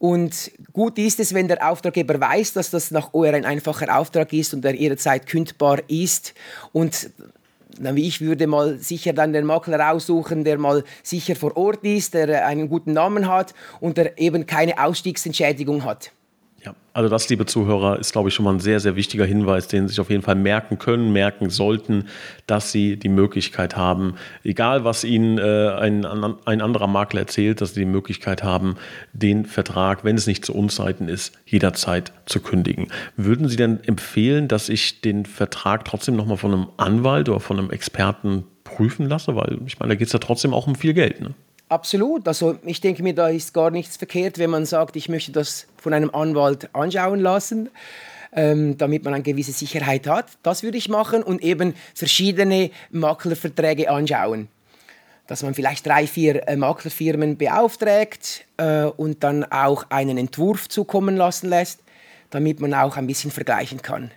Und 0.00 0.50
gut 0.72 0.98
ist 0.98 1.20
es, 1.20 1.32
wenn 1.32 1.46
der 1.48 1.70
Auftraggeber 1.70 2.20
weiß, 2.20 2.52
dass 2.54 2.70
das 2.70 2.90
nach 2.90 3.14
OR 3.14 3.32
ein 3.32 3.44
einfacher 3.44 3.96
Auftrag 3.96 4.32
ist 4.32 4.52
und 4.52 4.64
er 4.64 4.74
jederzeit 4.74 5.26
kündbar 5.26 5.78
ist. 5.88 6.34
Und 6.72 7.10
ich 7.94 8.20
würde 8.20 8.46
mal 8.46 8.78
sicher 8.78 9.12
dann 9.12 9.32
den 9.32 9.46
Makler 9.46 9.92
aussuchen, 9.92 10.44
der 10.44 10.58
mal 10.58 10.84
sicher 11.02 11.36
vor 11.36 11.56
Ort 11.56 11.84
ist, 11.84 12.14
der 12.14 12.46
einen 12.46 12.68
guten 12.68 12.92
Namen 12.92 13.28
hat 13.28 13.54
und 13.80 13.96
der 13.96 14.18
eben 14.18 14.46
keine 14.46 14.82
Ausstiegsentschädigung 14.82 15.84
hat. 15.84 16.10
Ja, 16.64 16.74
also 16.94 17.10
das, 17.10 17.28
liebe 17.28 17.44
Zuhörer, 17.44 17.98
ist, 17.98 18.12
glaube 18.12 18.30
ich, 18.30 18.34
schon 18.34 18.44
mal 18.44 18.54
ein 18.54 18.60
sehr, 18.60 18.80
sehr 18.80 18.96
wichtiger 18.96 19.26
Hinweis, 19.26 19.68
den 19.68 19.86
Sie 19.86 19.92
sich 19.92 20.00
auf 20.00 20.08
jeden 20.08 20.22
Fall 20.22 20.34
merken 20.34 20.78
können, 20.78 21.12
merken 21.12 21.50
sollten, 21.50 22.06
dass 22.46 22.72
Sie 22.72 22.96
die 22.96 23.10
Möglichkeit 23.10 23.76
haben, 23.76 24.14
egal 24.44 24.82
was 24.82 25.04
Ihnen 25.04 25.36
äh, 25.36 25.68
ein, 25.78 26.06
ein 26.06 26.62
anderer 26.62 26.86
Makler 26.86 27.20
erzählt, 27.20 27.60
dass 27.60 27.74
Sie 27.74 27.80
die 27.80 27.86
Möglichkeit 27.86 28.42
haben, 28.42 28.76
den 29.12 29.44
Vertrag, 29.44 30.04
wenn 30.04 30.16
es 30.16 30.26
nicht 30.26 30.42
zu 30.42 30.54
Unzeiten 30.54 31.08
ist, 31.08 31.38
jederzeit 31.44 32.12
zu 32.24 32.40
kündigen. 32.40 32.88
Würden 33.16 33.48
Sie 33.48 33.56
denn 33.56 33.84
empfehlen, 33.84 34.48
dass 34.48 34.70
ich 34.70 35.02
den 35.02 35.26
Vertrag 35.26 35.84
trotzdem 35.84 36.16
nochmal 36.16 36.38
von 36.38 36.54
einem 36.54 36.68
Anwalt 36.78 37.28
oder 37.28 37.40
von 37.40 37.58
einem 37.58 37.70
Experten 37.70 38.44
prüfen 38.64 39.06
lasse? 39.06 39.36
Weil 39.36 39.58
ich 39.66 39.78
meine, 39.78 39.90
da 39.90 39.96
geht 39.96 40.06
es 40.06 40.14
ja 40.14 40.18
trotzdem 40.18 40.54
auch 40.54 40.66
um 40.66 40.76
viel 40.76 40.94
Geld. 40.94 41.20
Ne? 41.20 41.34
Absolut. 41.68 42.28
Also 42.28 42.58
ich 42.64 42.80
denke 42.80 43.02
mir, 43.02 43.14
da 43.14 43.28
ist 43.28 43.54
gar 43.54 43.70
nichts 43.70 43.96
verkehrt, 43.96 44.38
wenn 44.38 44.50
man 44.50 44.66
sagt, 44.66 44.96
ich 44.96 45.08
möchte 45.08 45.32
das 45.32 45.66
von 45.76 45.94
einem 45.94 46.10
Anwalt 46.10 46.68
anschauen 46.74 47.20
lassen, 47.20 47.70
ähm, 48.32 48.76
damit 48.76 49.04
man 49.04 49.14
eine 49.14 49.22
gewisse 49.22 49.52
Sicherheit 49.52 50.06
hat. 50.06 50.26
Das 50.42 50.62
würde 50.62 50.76
ich 50.76 50.88
machen 50.88 51.22
und 51.22 51.42
eben 51.42 51.74
verschiedene 51.94 52.70
Maklerverträge 52.90 53.90
anschauen. 53.90 54.48
Dass 55.26 55.42
man 55.42 55.54
vielleicht 55.54 55.86
drei, 55.86 56.06
vier 56.06 56.46
äh, 56.46 56.56
Maklerfirmen 56.56 57.38
beauftragt 57.38 58.44
äh, 58.58 58.84
und 58.84 59.24
dann 59.24 59.44
auch 59.44 59.86
einen 59.88 60.18
Entwurf 60.18 60.68
zukommen 60.68 61.16
lassen 61.16 61.48
lässt, 61.48 61.80
damit 62.28 62.60
man 62.60 62.74
auch 62.74 62.98
ein 62.98 63.06
bisschen 63.06 63.30
vergleichen 63.30 63.80
kann. 63.80 64.10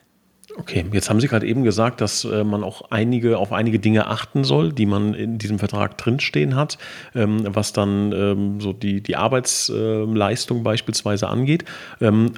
Okay, 0.60 0.86
jetzt 0.92 1.10
haben 1.10 1.22
Sie 1.22 1.28
gerade 1.28 1.46
eben 1.46 1.64
gesagt, 1.64 2.02
dass 2.02 2.26
äh, 2.26 2.44
man 2.44 2.64
auch 2.64 2.90
einige, 2.90 3.38
auf 3.38 3.54
einige 3.54 3.80
Dinge 3.80 4.08
achten 4.08 4.44
soll, 4.44 4.74
die 4.74 4.86
man 4.86 5.14
in 5.14 5.38
diesem 5.38 5.60
Vertrag 5.60 5.98
drinstehen 5.98 6.56
hat, 6.56 6.78
ähm, 7.16 7.44
was 7.44 7.74
dann 7.74 8.12
ähm, 8.12 8.60
so 8.60 8.74
die, 8.74 9.02
die 9.02 9.16
Arbeitsleistung 9.16 10.64
beispielsweise 10.64 11.30
angeht. 11.30 11.64
Ähm, 12.02 12.34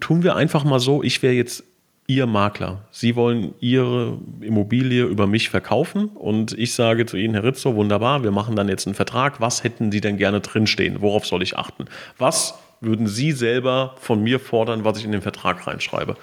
tun 0.00 0.22
wir 0.22 0.36
einfach 0.36 0.64
mal 0.64 0.80
so, 0.80 1.02
ich 1.02 1.22
wäre 1.22 1.34
jetzt 1.34 1.64
Ihr 2.06 2.26
Makler. 2.26 2.82
Sie 2.90 3.14
wollen 3.14 3.54
Ihre 3.60 4.18
Immobilie 4.40 5.04
über 5.04 5.28
mich 5.28 5.48
verkaufen 5.48 6.06
und 6.06 6.58
ich 6.58 6.74
sage 6.74 7.06
zu 7.06 7.16
Ihnen, 7.16 7.34
Herr 7.34 7.44
Rizzo, 7.44 7.76
wunderbar, 7.76 8.24
wir 8.24 8.32
machen 8.32 8.56
dann 8.56 8.68
jetzt 8.68 8.88
einen 8.88 8.96
Vertrag. 8.96 9.40
Was 9.40 9.62
hätten 9.62 9.92
Sie 9.92 10.00
denn 10.00 10.16
gerne 10.16 10.40
drinstehen? 10.40 11.02
Worauf 11.02 11.24
soll 11.24 11.40
ich 11.40 11.56
achten? 11.56 11.84
Was 12.18 12.58
würden 12.80 13.06
Sie 13.06 13.30
selber 13.30 13.94
von 14.00 14.24
mir 14.24 14.40
fordern, 14.40 14.84
was 14.84 14.98
ich 14.98 15.04
in 15.04 15.12
den 15.12 15.22
Vertrag 15.22 15.68
reinschreibe? 15.68 16.16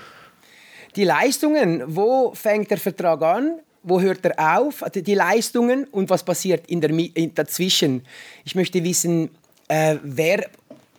Die 0.98 1.04
Leistungen, 1.04 1.84
wo 1.86 2.34
fängt 2.34 2.72
der 2.72 2.80
Vertrag 2.80 3.22
an? 3.22 3.60
Wo 3.84 4.02
hört 4.02 4.26
er 4.26 4.58
auf? 4.58 4.82
Also 4.82 5.00
die 5.00 5.14
Leistungen 5.14 5.86
und 5.92 6.10
was 6.10 6.24
passiert 6.24 6.68
in 6.68 6.82
der, 6.82 6.90
in 6.90 7.36
dazwischen? 7.36 8.04
Ich 8.44 8.56
möchte 8.56 8.84
wissen, 8.84 9.30
äh, 9.70 9.98
wer 10.04 10.50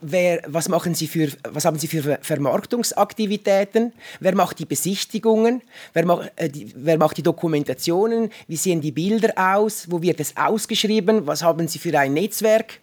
Wer, 0.00 0.42
was, 0.46 0.68
machen 0.68 0.94
Sie 0.94 1.08
für, 1.08 1.28
was 1.50 1.64
haben 1.64 1.76
Sie 1.76 1.88
für 1.88 2.20
Vermarktungsaktivitäten? 2.22 3.92
Wer 4.20 4.36
macht 4.36 4.60
die 4.60 4.64
Besichtigungen? 4.64 5.60
Wer, 5.92 6.06
macht, 6.06 6.30
äh, 6.36 6.48
die, 6.48 6.72
wer 6.76 6.96
macht 6.98 7.16
die 7.16 7.24
Dokumentationen? 7.24 8.30
Wie 8.46 8.54
sehen 8.54 8.80
die 8.80 8.92
Bilder 8.92 9.32
aus? 9.36 9.90
Wo 9.90 10.00
wird 10.00 10.20
es 10.20 10.36
ausgeschrieben? 10.36 11.26
Was 11.26 11.42
haben 11.42 11.66
Sie 11.66 11.80
für 11.80 11.98
ein 11.98 12.14
Netzwerk? 12.14 12.78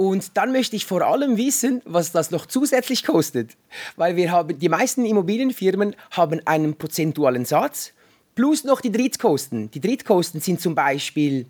Und 0.00 0.38
dann 0.38 0.50
möchte 0.50 0.76
ich 0.76 0.86
vor 0.86 1.02
allem 1.02 1.36
wissen, 1.36 1.82
was 1.84 2.10
das 2.10 2.30
noch 2.30 2.46
zusätzlich 2.46 3.04
kostet. 3.04 3.58
Weil 3.96 4.16
wir 4.16 4.30
haben, 4.30 4.58
die 4.58 4.70
meisten 4.70 5.04
Immobilienfirmen 5.04 5.94
haben 6.12 6.40
einen 6.46 6.74
prozentualen 6.74 7.44
Satz 7.44 7.92
plus 8.34 8.64
noch 8.64 8.80
die 8.80 8.92
Drittkosten. 8.92 9.70
Die 9.70 9.80
Drittkosten 9.80 10.40
sind 10.40 10.58
zum 10.58 10.74
Beispiel 10.74 11.44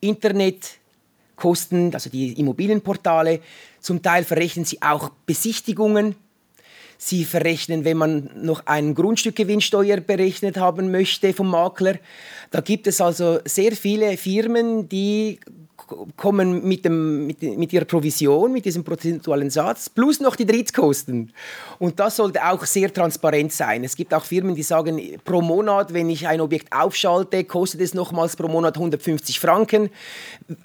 Internetkosten, 0.00 1.92
also 1.92 2.08
die 2.08 2.32
Immobilienportale. 2.40 3.40
Zum 3.80 4.00
Teil 4.00 4.24
verrechnen 4.24 4.64
sie 4.64 4.80
auch 4.80 5.10
Besichtigungen. 5.26 6.16
Sie 6.96 7.26
verrechnen, 7.26 7.84
wenn 7.84 7.98
man 7.98 8.30
noch 8.34 8.64
einen 8.64 8.94
Grundstückgewinnsteuer 8.94 9.98
berechnet 10.00 10.56
haben 10.56 10.90
möchte 10.90 11.34
vom 11.34 11.50
Makler. 11.50 11.98
Da 12.50 12.62
gibt 12.62 12.86
es 12.86 13.02
also 13.02 13.40
sehr 13.44 13.72
viele 13.72 14.16
Firmen, 14.16 14.88
die 14.88 15.38
kommen 16.16 16.66
mit, 16.66 16.84
dem, 16.84 17.26
mit, 17.26 17.42
mit 17.42 17.72
ihrer 17.72 17.84
Provision, 17.84 18.52
mit 18.52 18.64
diesem 18.64 18.84
prozentualen 18.84 19.50
Satz, 19.50 19.88
plus 19.88 20.20
noch 20.20 20.36
die 20.36 20.46
Drittkosten. 20.46 21.32
Und 21.78 22.00
das 22.00 22.16
sollte 22.16 22.44
auch 22.44 22.64
sehr 22.64 22.92
transparent 22.92 23.52
sein. 23.52 23.84
Es 23.84 23.96
gibt 23.96 24.14
auch 24.14 24.24
Firmen, 24.24 24.54
die 24.54 24.62
sagen, 24.62 25.00
pro 25.24 25.42
Monat, 25.42 25.92
wenn 25.92 26.08
ich 26.08 26.26
ein 26.26 26.40
Objekt 26.40 26.72
aufschalte, 26.72 27.44
kostet 27.44 27.80
es 27.80 27.94
nochmals 27.94 28.36
pro 28.36 28.48
Monat 28.48 28.76
150 28.76 29.40
Franken. 29.40 29.90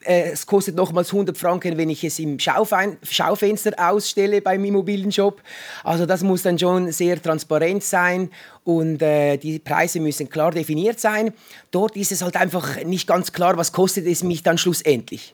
Äh, 0.01 0.31
es 0.31 0.45
kostet 0.45 0.75
nochmals 0.75 1.11
100 1.11 1.37
Franken, 1.37 1.77
wenn 1.77 1.89
ich 1.89 2.03
es 2.03 2.19
im 2.19 2.39
Schaufein 2.39 2.97
Schaufenster 3.03 3.73
ausstelle 3.77 4.41
beim 4.41 4.63
Immobilienshop. 4.63 5.41
Also 5.83 6.05
das 6.05 6.23
muss 6.23 6.43
dann 6.43 6.57
schon 6.57 6.91
sehr 6.91 7.21
transparent 7.21 7.83
sein 7.83 8.29
und 8.63 9.01
äh, 9.01 9.37
die 9.37 9.59
Preise 9.59 9.99
müssen 9.99 10.29
klar 10.29 10.51
definiert 10.51 10.99
sein. 10.99 11.33
Dort 11.71 11.95
ist 11.95 12.11
es 12.11 12.21
halt 12.21 12.35
einfach 12.35 12.83
nicht 12.83 13.07
ganz 13.07 13.31
klar, 13.31 13.57
was 13.57 13.71
kostet 13.71 14.05
es 14.05 14.23
mich 14.23 14.43
dann 14.43 14.57
schlussendlich. 14.57 15.33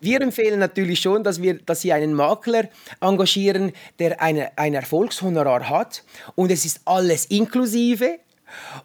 Wir 0.00 0.20
empfehlen 0.20 0.60
natürlich 0.60 1.00
schon, 1.00 1.24
dass, 1.24 1.40
wir, 1.40 1.54
dass 1.54 1.80
Sie 1.80 1.92
einen 1.92 2.12
Makler 2.12 2.68
engagieren, 3.00 3.72
der 3.98 4.20
eine, 4.20 4.56
ein 4.58 4.74
Erfolgshonorar 4.74 5.70
hat 5.70 6.04
und 6.34 6.50
es 6.50 6.64
ist 6.64 6.80
alles 6.84 7.24
inklusive 7.26 8.18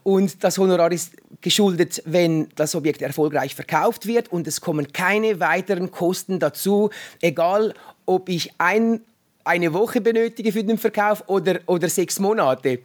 und 0.04 0.44
das 0.44 0.58
Honorar 0.58 0.92
ist 0.92 1.14
geschuldet, 1.42 2.02
wenn 2.06 2.50
das 2.56 2.76
Objekt 2.76 3.02
erfolgreich 3.02 3.56
verkauft 3.56 4.06
wird 4.06 4.32
und 4.32 4.48
es 4.48 4.62
kommen 4.62 4.94
keine 4.94 5.40
weiteren 5.40 5.92
Kosten 5.92 6.40
dazu, 6.40 6.90
egal 7.22 7.74
ob 8.06 8.30
ich 8.30 8.54
ein, 8.58 9.02
eine 9.44 9.74
Woche 9.74 10.02
benötige 10.02 10.52
für 10.52 10.64
den 10.64 10.78
Verkauf 10.78 11.24
oder, 11.28 11.60
oder 11.66 11.90
sechs 11.90 12.20
Monate. 12.20 12.80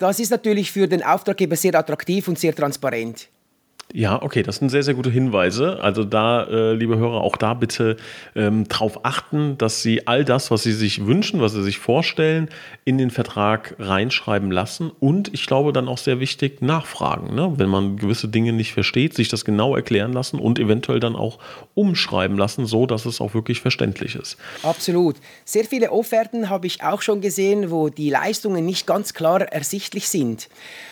Das 0.00 0.18
ist 0.18 0.30
natürlich 0.30 0.72
für 0.72 0.88
den 0.88 1.02
Auftraggeber 1.02 1.56
sehr 1.56 1.74
attraktiv 1.74 2.26
und 2.26 2.38
sehr 2.38 2.54
transparent. 2.54 3.28
Ja, 3.92 4.22
okay, 4.22 4.42
das 4.42 4.56
sind 4.56 4.68
sehr, 4.68 4.82
sehr 4.82 4.94
gute 4.94 5.10
Hinweise. 5.10 5.82
Also 5.82 6.04
da, 6.04 6.44
äh, 6.44 6.74
liebe 6.74 6.96
Hörer, 6.96 7.22
auch 7.22 7.36
da 7.36 7.54
bitte 7.54 7.96
ähm, 8.36 8.68
darauf 8.68 9.04
achten, 9.04 9.58
dass 9.58 9.82
Sie 9.82 10.06
all 10.06 10.24
das, 10.24 10.50
was 10.50 10.62
Sie 10.62 10.72
sich 10.72 11.06
wünschen, 11.06 11.40
was 11.40 11.52
Sie 11.52 11.62
sich 11.62 11.78
vorstellen, 11.78 12.48
in 12.84 12.98
den 12.98 13.10
Vertrag 13.10 13.74
reinschreiben 13.78 14.52
lassen 14.52 14.92
und 15.00 15.34
ich 15.34 15.46
glaube 15.46 15.72
dann 15.72 15.88
auch 15.88 15.98
sehr 15.98 16.20
wichtig, 16.20 16.62
nachfragen. 16.62 17.34
Ne? 17.34 17.54
Wenn 17.56 17.68
man 17.68 17.96
gewisse 17.96 18.28
Dinge 18.28 18.52
nicht 18.52 18.72
versteht, 18.72 19.14
sich 19.14 19.28
das 19.28 19.44
genau 19.44 19.74
erklären 19.74 20.12
lassen 20.12 20.38
und 20.38 20.58
eventuell 20.58 21.00
dann 21.00 21.16
auch 21.16 21.38
umschreiben 21.74 22.38
lassen, 22.38 22.66
so 22.66 22.86
dass 22.86 23.06
es 23.06 23.20
auch 23.20 23.34
wirklich 23.34 23.60
verständlich 23.60 24.14
ist. 24.14 24.36
Absolut. 24.62 25.16
Sehr 25.44 25.64
viele 25.64 25.90
Offerten 25.90 26.48
habe 26.48 26.66
ich 26.68 26.82
auch 26.82 27.02
schon 27.02 27.20
gesehen, 27.20 27.70
wo 27.70 27.88
die 27.88 28.10
Leistungen 28.10 28.64
nicht 28.64 28.86
ganz 28.86 29.14
klar 29.14 29.40
ersichtlich 29.42 30.08
sind 30.08 30.48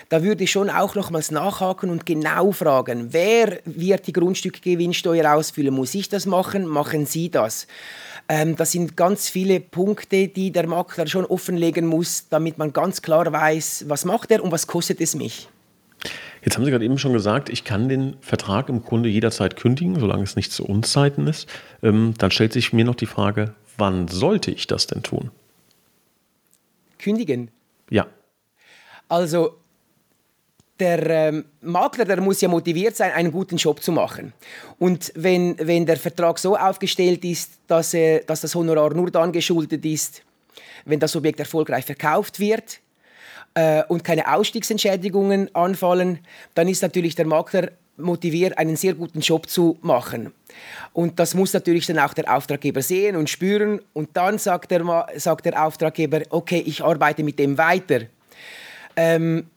da 0.09 0.23
würde 0.23 0.45
ich 0.45 0.51
schon 0.51 0.71
auch 0.71 0.95
nochmals 0.95 1.31
nachhaken 1.31 1.91
und 1.91 2.07
genau 2.07 2.53
fragen, 2.53 3.13
wer 3.13 3.61
wird 3.65 4.07
die 4.07 4.13
Grundstückgewinnsteuer 4.13 5.35
ausfüllen? 5.35 5.75
Muss 5.75 5.95
ich 5.95 6.09
das 6.09 6.27
machen? 6.27 6.67
Machen 6.67 7.07
Sie 7.07 7.31
das? 7.31 7.67
Ähm, 8.29 8.57
das 8.57 8.73
sind 8.73 8.97
ganz 8.97 9.29
viele 9.29 9.61
Punkte, 9.61 10.29
die 10.29 10.51
der 10.51 10.67
Makler 10.67 11.07
schon 11.07 11.25
offenlegen 11.25 11.87
muss, 11.87 12.29
damit 12.29 12.59
man 12.59 12.73
ganz 12.73 13.03
klar 13.03 13.31
weiß, 13.31 13.85
was 13.89 14.05
macht 14.05 14.31
er 14.31 14.43
und 14.43 14.53
was 14.53 14.67
kostet 14.67 15.01
es 15.01 15.15
mich. 15.15 15.49
Jetzt 16.43 16.57
haben 16.57 16.65
Sie 16.65 16.71
gerade 16.71 16.85
eben 16.85 16.99
schon 16.99 17.13
gesagt, 17.13 17.49
ich 17.49 17.65
kann 17.65 17.89
den 17.89 18.17
Vertrag 18.21 18.69
im 18.69 18.83
Grunde 18.83 19.09
jederzeit 19.09 19.57
kündigen, 19.57 19.99
solange 19.99 20.23
es 20.23 20.37
nicht 20.37 20.53
zu 20.53 20.65
Unzeiten 20.65 21.27
ist. 21.27 21.49
Ähm, 21.83 22.15
dann 22.19 22.31
stellt 22.31 22.53
sich 22.53 22.73
mir 22.73 22.85
noch 22.85 22.95
die 22.95 23.07
Frage, 23.07 23.55
wann 23.77 24.09
sollte 24.09 24.51
ich 24.51 24.67
das 24.67 24.87
denn 24.87 25.03
tun? 25.03 25.31
Kündigen. 26.99 27.51
Ja. 27.91 28.07
Also 29.09 29.58
der 30.81 31.11
ähm, 31.11 31.45
Makler, 31.61 32.05
der 32.05 32.21
muss 32.21 32.41
ja 32.41 32.49
motiviert 32.49 32.97
sein, 32.97 33.13
einen 33.13 33.33
guten 33.33 33.57
Job 33.57 33.83
zu 33.83 33.93
machen. 33.93 34.33
Und 34.79 35.13
wenn, 35.15 35.57
wenn 35.59 35.87
der 35.87 35.97
Vertrag 35.97 36.39
so 36.39 36.57
aufgestellt 36.57 37.25
ist, 37.25 37.53
dass, 37.67 37.95
er, 37.95 38.21
dass 38.21 38.43
das 38.43 38.55
Honorar 38.55 38.95
nur 38.95 39.11
dann 39.11 39.33
geschuldet 39.33 39.85
ist, 39.85 40.23
wenn 40.85 41.01
das 41.01 41.17
Objekt 41.17 41.41
erfolgreich 41.41 41.85
verkauft 41.85 42.39
wird 42.39 42.81
äh, 43.55 43.83
und 43.89 44.05
keine 44.05 44.33
Ausstiegsentschädigungen 44.33 45.55
anfallen, 45.55 46.21
dann 46.55 46.69
ist 46.69 46.83
natürlich 46.83 47.15
der 47.15 47.27
Makler 47.27 47.71
motiviert, 47.97 48.57
einen 48.57 48.77
sehr 48.77 48.95
guten 48.95 49.21
Job 49.21 49.49
zu 49.49 49.77
machen. 49.83 50.33
Und 50.93 51.19
das 51.19 51.35
muss 51.35 51.53
natürlich 51.53 51.87
dann 51.87 51.99
auch 51.99 52.15
der 52.15 52.33
Auftraggeber 52.33 52.81
sehen 52.81 53.17
und 53.17 53.29
spüren. 53.29 53.81
Und 53.93 54.17
dann 54.17 54.39
sagt 54.39 54.71
der, 54.71 55.07
sagt 55.17 55.47
der 55.47 55.65
Auftraggeber, 55.65 56.23
okay, 56.31 56.63
ich 56.65 56.83
arbeite 56.85 57.25
mit 57.25 57.39
dem 57.39 57.59
weiter. 57.59 58.03
Ähm, 58.97 59.49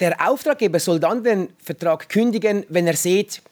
der 0.00 0.28
Auftraggeber 0.28 0.78
soll 0.78 1.00
dann 1.00 1.22
den 1.22 1.48
Vertrag 1.62 2.08
kündigen, 2.08 2.64
wenn 2.68 2.86
er 2.86 2.96
sieht, 2.96 3.42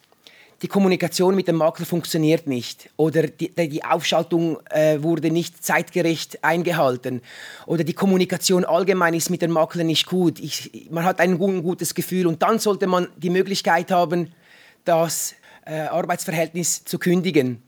die 0.63 0.69
Kommunikation 0.69 1.35
mit 1.35 1.49
dem 1.49 1.57
Makler 1.57 1.87
funktioniert 1.87 2.47
nicht 2.47 2.91
oder 2.97 3.23
die, 3.27 3.49
die 3.49 3.83
Aufschaltung 3.83 4.59
äh, 4.69 5.03
wurde 5.03 5.31
nicht 5.31 5.65
zeitgerecht 5.65 6.45
eingehalten 6.45 7.23
oder 7.67 7.83
die 7.83 7.95
Kommunikation 7.95 8.67
allgemein 8.67 9.15
ist 9.15 9.31
mit 9.31 9.41
dem 9.41 9.53
Makler 9.53 9.85
nicht 9.85 10.07
gut. 10.07 10.39
Ich, 10.39 10.89
man 10.91 11.05
hat 11.05 11.21
ein, 11.21 11.41
ein 11.41 11.63
gutes 11.63 11.95
Gefühl 11.95 12.27
und 12.27 12.43
dann 12.43 12.59
sollte 12.59 12.87
man 12.87 13.09
die 13.17 13.31
Möglichkeit 13.31 13.91
haben, 13.91 14.33
das 14.85 15.35
äh, 15.65 15.81
Arbeitsverhältnis 15.81 16.85
zu 16.85 16.99
kündigen. 16.99 17.63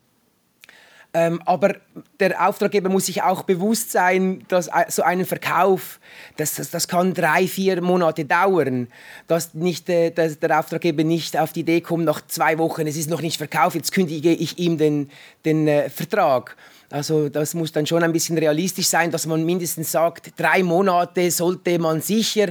Ähm, 1.14 1.42
aber 1.44 1.76
der 2.20 2.48
Auftraggeber 2.48 2.88
muss 2.88 3.06
sich 3.06 3.22
auch 3.22 3.42
bewusst 3.42 3.90
sein, 3.90 4.44
dass 4.48 4.70
so 4.88 5.02
ein 5.02 5.24
Verkauf, 5.26 6.00
das, 6.36 6.54
das, 6.54 6.70
das 6.70 6.88
kann 6.88 7.14
drei, 7.14 7.46
vier 7.46 7.82
Monate 7.82 8.24
dauern, 8.24 8.88
dass, 9.26 9.54
nicht, 9.54 9.88
äh, 9.88 10.10
dass 10.10 10.38
der 10.38 10.58
Auftraggeber 10.58 11.04
nicht 11.04 11.38
auf 11.38 11.52
die 11.52 11.60
Idee 11.60 11.80
kommt, 11.80 12.04
nach 12.04 12.26
zwei 12.26 12.58
Wochen, 12.58 12.86
es 12.86 12.96
ist 12.96 13.10
noch 13.10 13.20
nicht 13.20 13.36
verkauft, 13.36 13.76
jetzt 13.76 13.92
kündige 13.92 14.32
ich 14.32 14.58
ihm 14.58 14.78
den, 14.78 15.10
den 15.44 15.68
äh, 15.68 15.90
Vertrag. 15.90 16.56
Also 16.92 17.30
das 17.30 17.54
muss 17.54 17.72
dann 17.72 17.86
schon 17.86 18.02
ein 18.02 18.12
bisschen 18.12 18.36
realistisch 18.36 18.86
sein, 18.86 19.10
dass 19.10 19.26
man 19.26 19.44
mindestens 19.44 19.90
sagt, 19.90 20.38
drei 20.38 20.62
Monate 20.62 21.30
sollte 21.30 21.78
man 21.78 22.02
sicher 22.02 22.48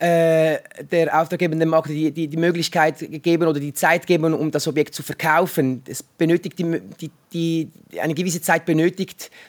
äh, 0.00 0.58
der 0.90 1.20
auftraggebenden 1.20 1.68
Markt 1.68 1.90
die, 1.90 2.10
die, 2.10 2.26
die, 2.26 2.36
Möglichkeit 2.36 2.96
geben 3.22 3.46
oder 3.46 3.60
die 3.60 3.72
Zeit 3.72 4.06
geben, 4.06 4.34
um 4.34 4.50
das 4.50 4.66
Objekt 4.66 4.94
zu 4.94 5.04
verkaufen. 5.04 5.82
Es 5.86 6.02
benötigt 6.02 6.58
die, 6.58 6.80
die, 7.00 7.10
die, 7.32 7.70
eine 8.00 8.14
gewisse 8.14 8.40
Zeit 8.40 8.64
benötigt 8.66 8.83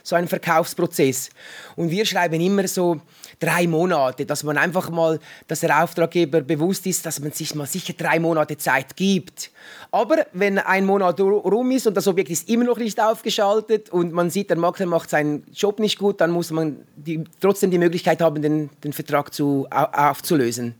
so 0.03 0.15
ein 0.15 0.27
Verkaufsprozess. 0.27 1.29
Und 1.75 1.91
wir 1.91 2.05
schreiben 2.05 2.39
immer 2.39 2.67
so 2.67 3.01
drei 3.39 3.67
Monate, 3.67 4.25
dass 4.25 4.43
man 4.43 4.57
einfach 4.57 4.89
mal, 4.89 5.19
dass 5.47 5.61
der 5.61 5.83
Auftraggeber 5.83 6.41
bewusst 6.41 6.85
ist, 6.85 7.05
dass 7.05 7.19
man 7.19 7.31
sich 7.31 7.55
mal 7.55 7.65
sicher 7.65 7.93
drei 7.93 8.19
Monate 8.19 8.57
Zeit 8.57 8.95
gibt. 8.95 9.51
Aber 9.91 10.25
wenn 10.33 10.59
ein 10.59 10.85
Monat 10.85 11.19
rum 11.19 11.71
ist 11.71 11.87
und 11.87 11.95
das 11.95 12.07
Objekt 12.07 12.29
ist 12.29 12.49
immer 12.49 12.65
noch 12.65 12.77
nicht 12.77 12.99
aufgeschaltet 13.01 13.89
und 13.89 14.13
man 14.13 14.29
sieht, 14.29 14.49
der 14.49 14.57
Makler 14.57 14.85
macht 14.85 15.09
seinen 15.09 15.45
Job 15.53 15.79
nicht 15.79 15.97
gut, 15.97 16.21
dann 16.21 16.31
muss 16.31 16.51
man 16.51 16.77
die, 16.95 17.23
trotzdem 17.39 17.71
die 17.71 17.77
Möglichkeit 17.77 18.21
haben, 18.21 18.41
den, 18.41 18.69
den 18.83 18.93
Vertrag 18.93 19.33
zu, 19.33 19.67
aufzulösen. 19.69 20.75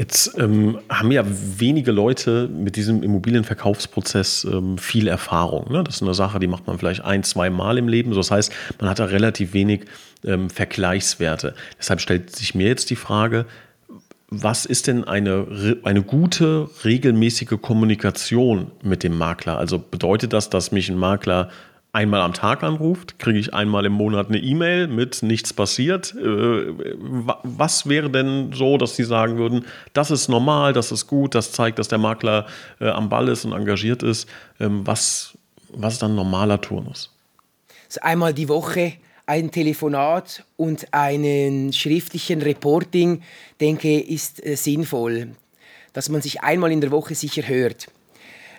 Jetzt 0.00 0.38
ähm, 0.38 0.78
haben 0.88 1.12
ja 1.12 1.22
wenige 1.26 1.92
Leute 1.92 2.48
mit 2.48 2.76
diesem 2.76 3.02
Immobilienverkaufsprozess 3.02 4.44
ähm, 4.50 4.78
viel 4.78 5.06
Erfahrung. 5.06 5.70
Ne? 5.70 5.84
Das 5.84 5.96
ist 5.96 6.02
eine 6.02 6.14
Sache, 6.14 6.40
die 6.40 6.46
macht 6.46 6.66
man 6.66 6.78
vielleicht 6.78 7.04
ein, 7.04 7.22
zwei 7.22 7.50
Mal 7.50 7.76
im 7.76 7.86
Leben. 7.86 8.10
das 8.14 8.30
heißt, 8.30 8.50
man 8.80 8.88
hat 8.88 8.98
da 8.98 9.04
relativ 9.04 9.52
wenig 9.52 9.82
ähm, 10.24 10.48
Vergleichswerte. 10.48 11.54
Deshalb 11.78 12.00
stellt 12.00 12.34
sich 12.34 12.54
mir 12.54 12.66
jetzt 12.66 12.88
die 12.88 12.96
Frage, 12.96 13.44
was 14.30 14.64
ist 14.64 14.86
denn 14.86 15.04
eine, 15.04 15.76
eine 15.82 16.02
gute, 16.02 16.70
regelmäßige 16.82 17.60
Kommunikation 17.60 18.70
mit 18.82 19.02
dem 19.02 19.18
Makler? 19.18 19.58
Also 19.58 19.78
bedeutet 19.78 20.32
das, 20.32 20.48
dass 20.48 20.72
mich 20.72 20.88
ein 20.88 20.96
Makler 20.96 21.50
einmal 21.92 22.20
am 22.20 22.32
Tag 22.32 22.62
anruft, 22.62 23.18
kriege 23.18 23.38
ich 23.38 23.52
einmal 23.52 23.84
im 23.84 23.92
Monat 23.92 24.28
eine 24.28 24.38
E-Mail 24.38 24.86
mit 24.86 25.22
nichts 25.22 25.52
passiert. 25.52 26.14
Äh, 26.14 26.72
was 27.42 27.88
wäre 27.88 28.10
denn 28.10 28.52
so, 28.52 28.78
dass 28.78 28.96
Sie 28.96 29.04
sagen 29.04 29.38
würden, 29.38 29.64
das 29.92 30.10
ist 30.10 30.28
normal, 30.28 30.72
das 30.72 30.92
ist 30.92 31.06
gut, 31.06 31.34
das 31.34 31.52
zeigt, 31.52 31.78
dass 31.78 31.88
der 31.88 31.98
Makler 31.98 32.46
äh, 32.80 32.88
am 32.88 33.08
Ball 33.08 33.28
ist 33.28 33.44
und 33.44 33.52
engagiert 33.52 34.02
ist. 34.02 34.28
Ähm, 34.60 34.86
was, 34.86 35.36
was 35.68 35.94
ist 35.94 36.02
dann 36.02 36.14
normaler 36.14 36.60
Turnus? 36.60 37.14
Einmal 38.02 38.34
die 38.34 38.48
Woche 38.48 38.94
ein 39.26 39.50
Telefonat 39.50 40.44
und 40.56 40.92
einen 40.92 41.72
schriftlichen 41.72 42.42
Reporting, 42.42 43.22
denke 43.60 44.00
ist 44.00 44.44
äh, 44.44 44.56
sinnvoll, 44.56 45.32
dass 45.92 46.08
man 46.08 46.22
sich 46.22 46.42
einmal 46.42 46.70
in 46.70 46.80
der 46.80 46.90
Woche 46.92 47.14
sicher 47.14 47.46
hört. 47.48 47.88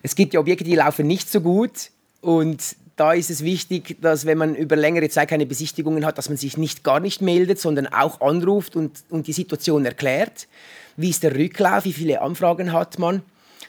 Es 0.03 0.15
gibt 0.15 0.33
ja 0.33 0.39
Objekte, 0.39 0.63
die 0.63 0.75
laufen 0.75 1.07
nicht 1.07 1.29
so 1.29 1.41
gut 1.41 1.91
und 2.21 2.75
da 3.01 3.13
ist 3.13 3.31
es 3.31 3.43
wichtig, 3.43 3.97
dass 3.99 4.27
wenn 4.27 4.37
man 4.37 4.53
über 4.53 4.75
längere 4.75 5.09
Zeit 5.09 5.27
keine 5.27 5.47
Besichtigungen 5.47 6.05
hat, 6.05 6.19
dass 6.19 6.29
man 6.29 6.37
sich 6.37 6.55
nicht 6.55 6.83
gar 6.83 6.99
nicht 6.99 7.19
meldet, 7.19 7.59
sondern 7.59 7.87
auch 7.87 8.21
anruft 8.21 8.75
und, 8.75 9.03
und 9.09 9.25
die 9.25 9.33
Situation 9.33 9.85
erklärt. 9.85 10.47
Wie 10.97 11.09
ist 11.09 11.23
der 11.23 11.35
Rücklauf? 11.35 11.85
Wie 11.85 11.93
viele 11.93 12.21
Anfragen 12.21 12.71
hat 12.73 12.99
man? 12.99 13.23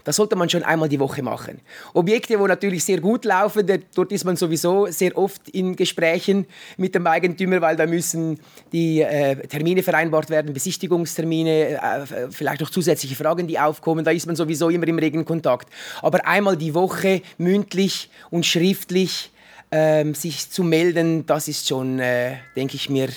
Das 0.04 0.16
sollte 0.16 0.36
man 0.36 0.48
schon 0.48 0.62
einmal 0.62 0.88
die 0.88 0.98
Woche 0.98 1.22
machen. 1.22 1.60
Objekte, 1.94 2.38
wo 2.38 2.46
natürlich 2.46 2.84
sehr 2.84 3.00
gut 3.00 3.24
laufen, 3.24 3.66
dort 3.94 4.12
ist 4.12 4.24
man 4.24 4.36
sowieso 4.36 4.86
sehr 4.86 5.16
oft 5.16 5.48
in 5.50 5.76
Gesprächen 5.76 6.46
mit 6.76 6.94
dem 6.94 7.06
Eigentümer, 7.06 7.60
weil 7.60 7.76
da 7.76 7.86
müssen 7.86 8.40
die 8.72 9.00
äh, 9.00 9.36
Termine 9.46 9.82
vereinbart 9.82 10.30
werden, 10.30 10.52
Besichtigungstermine, 10.52 11.80
äh, 11.80 12.30
vielleicht 12.30 12.60
noch 12.60 12.70
zusätzliche 12.70 13.14
Fragen, 13.14 13.46
die 13.46 13.58
aufkommen. 13.58 14.04
Da 14.04 14.10
ist 14.10 14.26
man 14.26 14.36
sowieso 14.36 14.70
immer 14.70 14.88
im 14.88 14.98
regen 14.98 15.24
Kontakt. 15.24 15.68
Aber 16.00 16.26
einmal 16.26 16.56
die 16.56 16.74
Woche 16.74 17.22
mündlich 17.38 18.10
und 18.30 18.46
schriftlich 18.46 19.30
ähm, 19.70 20.14
sich 20.14 20.50
zu 20.50 20.62
melden, 20.62 21.26
das 21.26 21.48
ist 21.48 21.68
schon, 21.68 21.98
äh, 21.98 22.36
denke 22.56 22.76
ich 22.76 22.90
mir, 22.90 23.08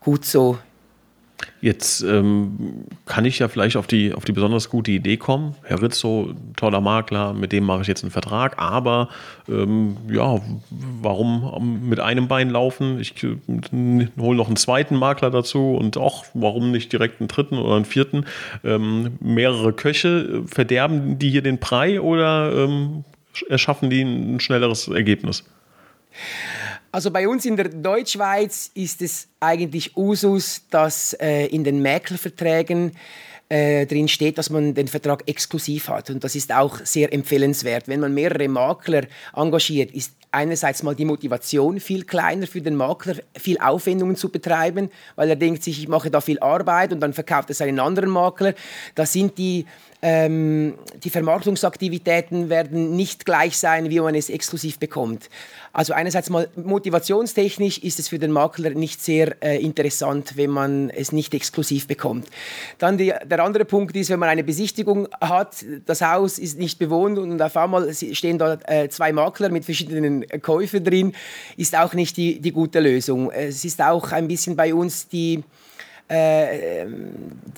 gut 0.00 0.24
so 0.24 0.58
Jetzt 1.60 2.02
ähm, 2.02 2.84
kann 3.06 3.24
ich 3.24 3.40
ja 3.40 3.48
vielleicht 3.48 3.76
auf 3.76 3.86
die, 3.86 4.12
auf 4.12 4.24
die 4.24 4.32
besonders 4.32 4.70
gute 4.70 4.90
Idee 4.92 5.16
kommen. 5.16 5.54
Herr 5.62 5.82
Rizzo, 5.82 6.34
toller 6.56 6.80
Makler, 6.80 7.32
mit 7.32 7.52
dem 7.52 7.64
mache 7.64 7.82
ich 7.82 7.88
jetzt 7.88 8.04
einen 8.04 8.10
Vertrag, 8.10 8.58
aber 8.58 9.08
ähm, 9.48 9.96
ja, 10.10 10.40
warum 10.70 11.88
mit 11.88 12.00
einem 12.00 12.28
Bein 12.28 12.50
laufen? 12.50 13.00
Ich 13.00 13.22
äh, 13.24 13.36
hole 14.18 14.36
noch 14.36 14.46
einen 14.46 14.56
zweiten 14.56 14.96
Makler 14.96 15.30
dazu 15.30 15.74
und 15.74 15.96
auch, 15.96 16.24
warum 16.34 16.70
nicht 16.70 16.92
direkt 16.92 17.20
einen 17.20 17.28
dritten 17.28 17.58
oder 17.58 17.76
einen 17.76 17.84
vierten? 17.84 18.24
Ähm, 18.64 19.18
mehrere 19.20 19.72
Köche, 19.72 20.44
verderben 20.46 21.18
die 21.18 21.30
hier 21.30 21.42
den 21.42 21.58
Brei 21.58 22.00
oder 22.00 22.52
ähm, 22.54 23.04
erschaffen 23.48 23.90
die 23.90 24.02
ein 24.02 24.40
schnelleres 24.40 24.88
Ergebnis? 24.88 25.44
Also 26.90 27.10
bei 27.10 27.28
uns 27.28 27.44
in 27.44 27.56
der 27.56 27.68
Deutschschweiz 27.68 28.70
ist 28.74 29.02
es 29.02 29.28
eigentlich 29.40 29.96
Usus, 29.96 30.62
dass 30.70 31.12
äh, 31.14 31.46
in 31.46 31.62
den 31.62 31.82
Mäklerverträgen 31.82 32.96
äh, 33.48 33.86
drin 33.86 34.08
steht, 34.08 34.38
dass 34.38 34.50
man 34.50 34.74
den 34.74 34.88
Vertrag 34.88 35.22
exklusiv 35.26 35.88
hat. 35.88 36.10
Und 36.10 36.22
das 36.24 36.34
ist 36.34 36.52
auch 36.52 36.80
sehr 36.84 37.12
empfehlenswert. 37.12 37.88
Wenn 37.88 38.00
man 38.00 38.14
mehrere 38.14 38.48
Makler 38.48 39.04
engagiert, 39.34 39.90
ist 39.92 40.12
einerseits 40.30 40.82
mal 40.82 40.94
die 40.94 41.04
Motivation 41.04 41.80
viel 41.80 42.04
kleiner 42.04 42.46
für 42.46 42.60
den 42.60 42.76
Makler, 42.76 43.16
viel 43.36 43.58
Aufwendungen 43.58 44.16
zu 44.16 44.28
betreiben, 44.28 44.90
weil 45.16 45.30
er 45.30 45.36
denkt 45.36 45.62
sich, 45.62 45.78
ich 45.78 45.88
mache 45.88 46.10
da 46.10 46.20
viel 46.20 46.38
Arbeit 46.40 46.92
und 46.92 47.00
dann 47.00 47.14
verkauft 47.14 47.50
es 47.50 47.62
einen 47.62 47.80
anderen 47.80 48.10
Makler. 48.10 48.54
Da 48.94 49.06
sind 49.06 49.38
die 49.38 49.64
ähm, 50.00 50.74
die 51.02 51.10
Vermarktungsaktivitäten 51.10 52.48
werden 52.50 52.94
nicht 52.94 53.24
gleich 53.24 53.58
sein, 53.58 53.90
wie 53.90 53.98
man 53.98 54.14
es 54.14 54.30
exklusiv 54.30 54.78
bekommt. 54.78 55.28
Also 55.72 55.92
einerseits 55.92 56.30
mal 56.30 56.48
motivationstechnisch 56.54 57.78
ist 57.78 57.98
es 57.98 58.08
für 58.08 58.20
den 58.20 58.30
Makler 58.30 58.70
nicht 58.70 59.02
sehr 59.02 59.42
äh, 59.42 59.60
interessant, 59.60 60.36
wenn 60.36 60.50
man 60.50 60.90
es 60.90 61.10
nicht 61.10 61.34
exklusiv 61.34 61.88
bekommt. 61.88 62.28
Dann 62.78 62.96
die, 62.96 63.12
der 63.24 63.37
andere 63.38 63.64
Punkt 63.64 63.96
ist, 63.96 64.10
wenn 64.10 64.18
man 64.18 64.28
eine 64.28 64.44
Besichtigung 64.44 65.08
hat, 65.20 65.64
das 65.86 66.02
Haus 66.02 66.38
ist 66.38 66.58
nicht 66.58 66.78
bewohnt 66.78 67.18
und 67.18 67.40
auf 67.40 67.56
einmal 67.56 67.92
stehen 67.92 68.38
da 68.38 68.58
äh, 68.66 68.88
zwei 68.88 69.12
Makler 69.12 69.50
mit 69.50 69.64
verschiedenen 69.64 70.26
Käufen 70.42 70.84
drin, 70.84 71.12
ist 71.56 71.76
auch 71.76 71.94
nicht 71.94 72.16
die, 72.16 72.40
die 72.40 72.52
gute 72.52 72.80
Lösung. 72.80 73.30
Es 73.30 73.64
ist 73.64 73.80
auch 73.82 74.12
ein 74.12 74.28
bisschen 74.28 74.56
bei 74.56 74.74
uns 74.74 75.08
die 75.08 75.42
äh, 76.08 76.86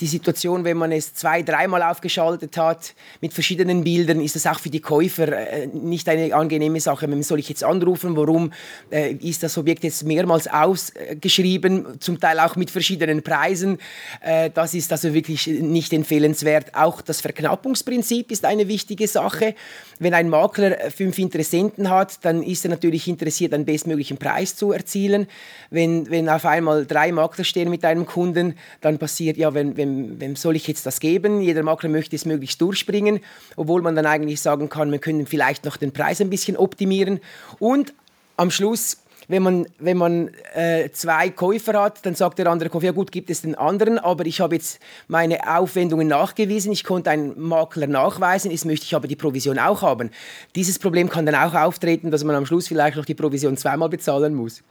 die 0.01 0.07
Situation, 0.07 0.65
wenn 0.65 0.77
man 0.77 0.93
es 0.93 1.15
zwei, 1.15 1.43
dreimal 1.43 1.83
aufgeschaltet 1.83 2.57
hat 2.57 2.95
mit 3.21 3.33
verschiedenen 3.33 3.85
Bildern, 3.85 4.21
ist 4.21 4.35
das 4.35 4.47
auch 4.47 4.59
für 4.59 4.71
die 4.71 4.81
Käufer 4.81 5.29
äh, 5.29 5.67
nicht 5.69 6.09
eine 6.09 6.35
angenehme 6.35 6.81
Sache. 6.81 7.09
Soll 7.23 7.39
ich 7.39 7.49
jetzt 7.49 7.63
anrufen? 7.63 8.17
Warum 8.17 8.53
äh, 8.91 9.13
ist 9.13 9.43
das 9.43 9.57
Objekt 9.57 9.85
jetzt 9.85 10.05
mehrmals 10.05 10.49
ausgeschrieben, 10.49 12.01
zum 12.01 12.19
Teil 12.19 12.41
auch 12.41 12.57
mit 12.57 12.71
verschiedenen 12.71 13.23
Preisen? 13.23 13.79
Äh, 14.21 14.51
das 14.51 14.75
ist 14.75 14.91
also 14.91 15.15
wirklich 15.15 15.47
nicht 15.47 15.93
empfehlenswert. 15.93 16.75
Auch 16.75 17.03
das 17.03 17.21
Verknappungsprinzip 17.21 18.33
ist 18.33 18.45
eine 18.45 18.67
wichtige 18.69 19.07
Sache. 19.07 19.55
Wenn 19.99 20.15
ein 20.15 20.29
Makler 20.29 20.77
fünf 20.91 21.19
Interessenten 21.19 21.91
hat, 21.91 22.25
dann 22.25 22.43
ist 22.43 22.65
er 22.65 22.71
natürlich 22.71 23.07
interessiert, 23.07 23.53
einen 23.53 23.67
bestmöglichen 23.67 24.17
Preis 24.17 24.57
zu 24.57 24.73
erzielen. 24.73 25.27
Wenn, 25.69 26.11
wenn 26.11 26.29
auf 26.29 26.47
einmal 26.47 26.87
drei 26.87 27.13
Makler 27.13 27.45
stehen 27.45 27.69
mit 27.69 27.85
einem 27.85 28.07
Kunden, 28.07 28.40
Kunden 28.41 28.59
dann 28.81 28.99
passiert, 28.99 29.37
ja, 29.37 29.55
wem, 29.55 29.77
wem, 29.77 30.21
wem 30.21 30.37
soll 30.37 30.57
ich 30.57 30.67
jetzt 30.67 30.87
das 30.87 31.01
geben? 31.01 31.41
Jeder 31.41 31.63
Makler 31.63 31.89
möchte 31.89 32.17
es 32.17 32.25
möglichst 32.25 32.61
durchspringen, 32.61 33.21
obwohl 33.57 33.83
man 33.83 33.97
dann 33.97 34.07
eigentlich 34.07 34.41
sagen 34.41 34.69
kann, 34.69 34.91
wir 34.91 34.99
können 34.99 35.27
vielleicht 35.27 35.65
noch 35.65 35.77
den 35.77 35.93
Preis 35.93 36.21
ein 36.21 36.31
bisschen 36.31 36.57
optimieren. 36.57 37.21
Und 37.59 37.95
am 38.37 38.51
Schluss 38.51 38.99
wenn 39.29 39.45
man, 39.45 39.67
wenn 39.79 39.97
man 39.97 40.31
äh, 40.55 40.91
zwei 40.91 41.31
Käufer 41.31 41.81
hat, 41.81 42.05
dann 42.05 42.17
sagt 42.17 42.41
der 42.41 42.49
andere 42.49 42.69
Käufer, 42.69 42.87
ja 42.87 42.93
gut, 42.93 43.13
gibt 43.13 43.31
es 43.31 43.43
den 43.43 43.55
anderen, 43.55 44.01
aber 44.01 44.27
ich 44.27 44.41
habe 44.41 44.57
jetzt 44.57 44.81
meine 45.07 45.57
Aufwendungen 45.57 46.09
nachgewiesen, 46.09 46.73
ich 46.73 46.83
konnte 46.83 47.11
einen 47.11 47.41
Makler 47.41 47.87
nachweisen, 47.87 48.51
jetzt 48.51 48.65
möchte 48.65 48.87
ich 48.87 48.97
aber 48.97 49.07
die 49.07 49.15
Provision 49.15 49.61
auch 49.61 49.83
haben. 49.83 50.11
Dieses 50.57 50.81
Problem 50.81 51.09
kann 51.09 51.27
dann 51.27 51.37
auch 51.37 51.55
auftreten, 51.55 52.11
dass 52.11 52.25
man 52.25 52.35
am 52.35 52.45
Schluss 52.45 52.67
vielleicht 52.67 52.97
noch 52.97 53.05
die 53.05 53.15
Provision 53.15 53.57
zweimal 53.57 53.89
bezahlen 53.89 54.35
muss. 54.35 54.65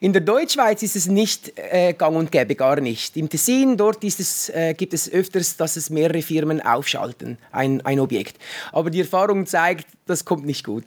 In 0.00 0.12
der 0.12 0.22
Deutschschweiz 0.22 0.82
ist 0.82 0.96
es 0.96 1.06
nicht 1.06 1.52
äh, 1.56 1.92
gang 1.92 2.16
und 2.16 2.30
gäbe, 2.30 2.54
gar 2.54 2.80
nicht. 2.80 3.16
Im 3.16 3.28
Tessin, 3.28 3.76
dort 3.76 4.04
es, 4.04 4.48
äh, 4.50 4.74
gibt 4.74 4.94
es 4.94 5.10
öfters, 5.10 5.56
dass 5.56 5.76
es 5.76 5.90
mehrere 5.90 6.22
Firmen 6.22 6.60
aufschalten, 6.60 7.38
ein, 7.52 7.80
ein 7.82 8.00
Objekt. 8.00 8.36
Aber 8.72 8.90
die 8.90 9.00
Erfahrung 9.00 9.46
zeigt, 9.46 9.86
das 10.06 10.24
kommt 10.24 10.44
nicht 10.46 10.64
gut. 10.64 10.84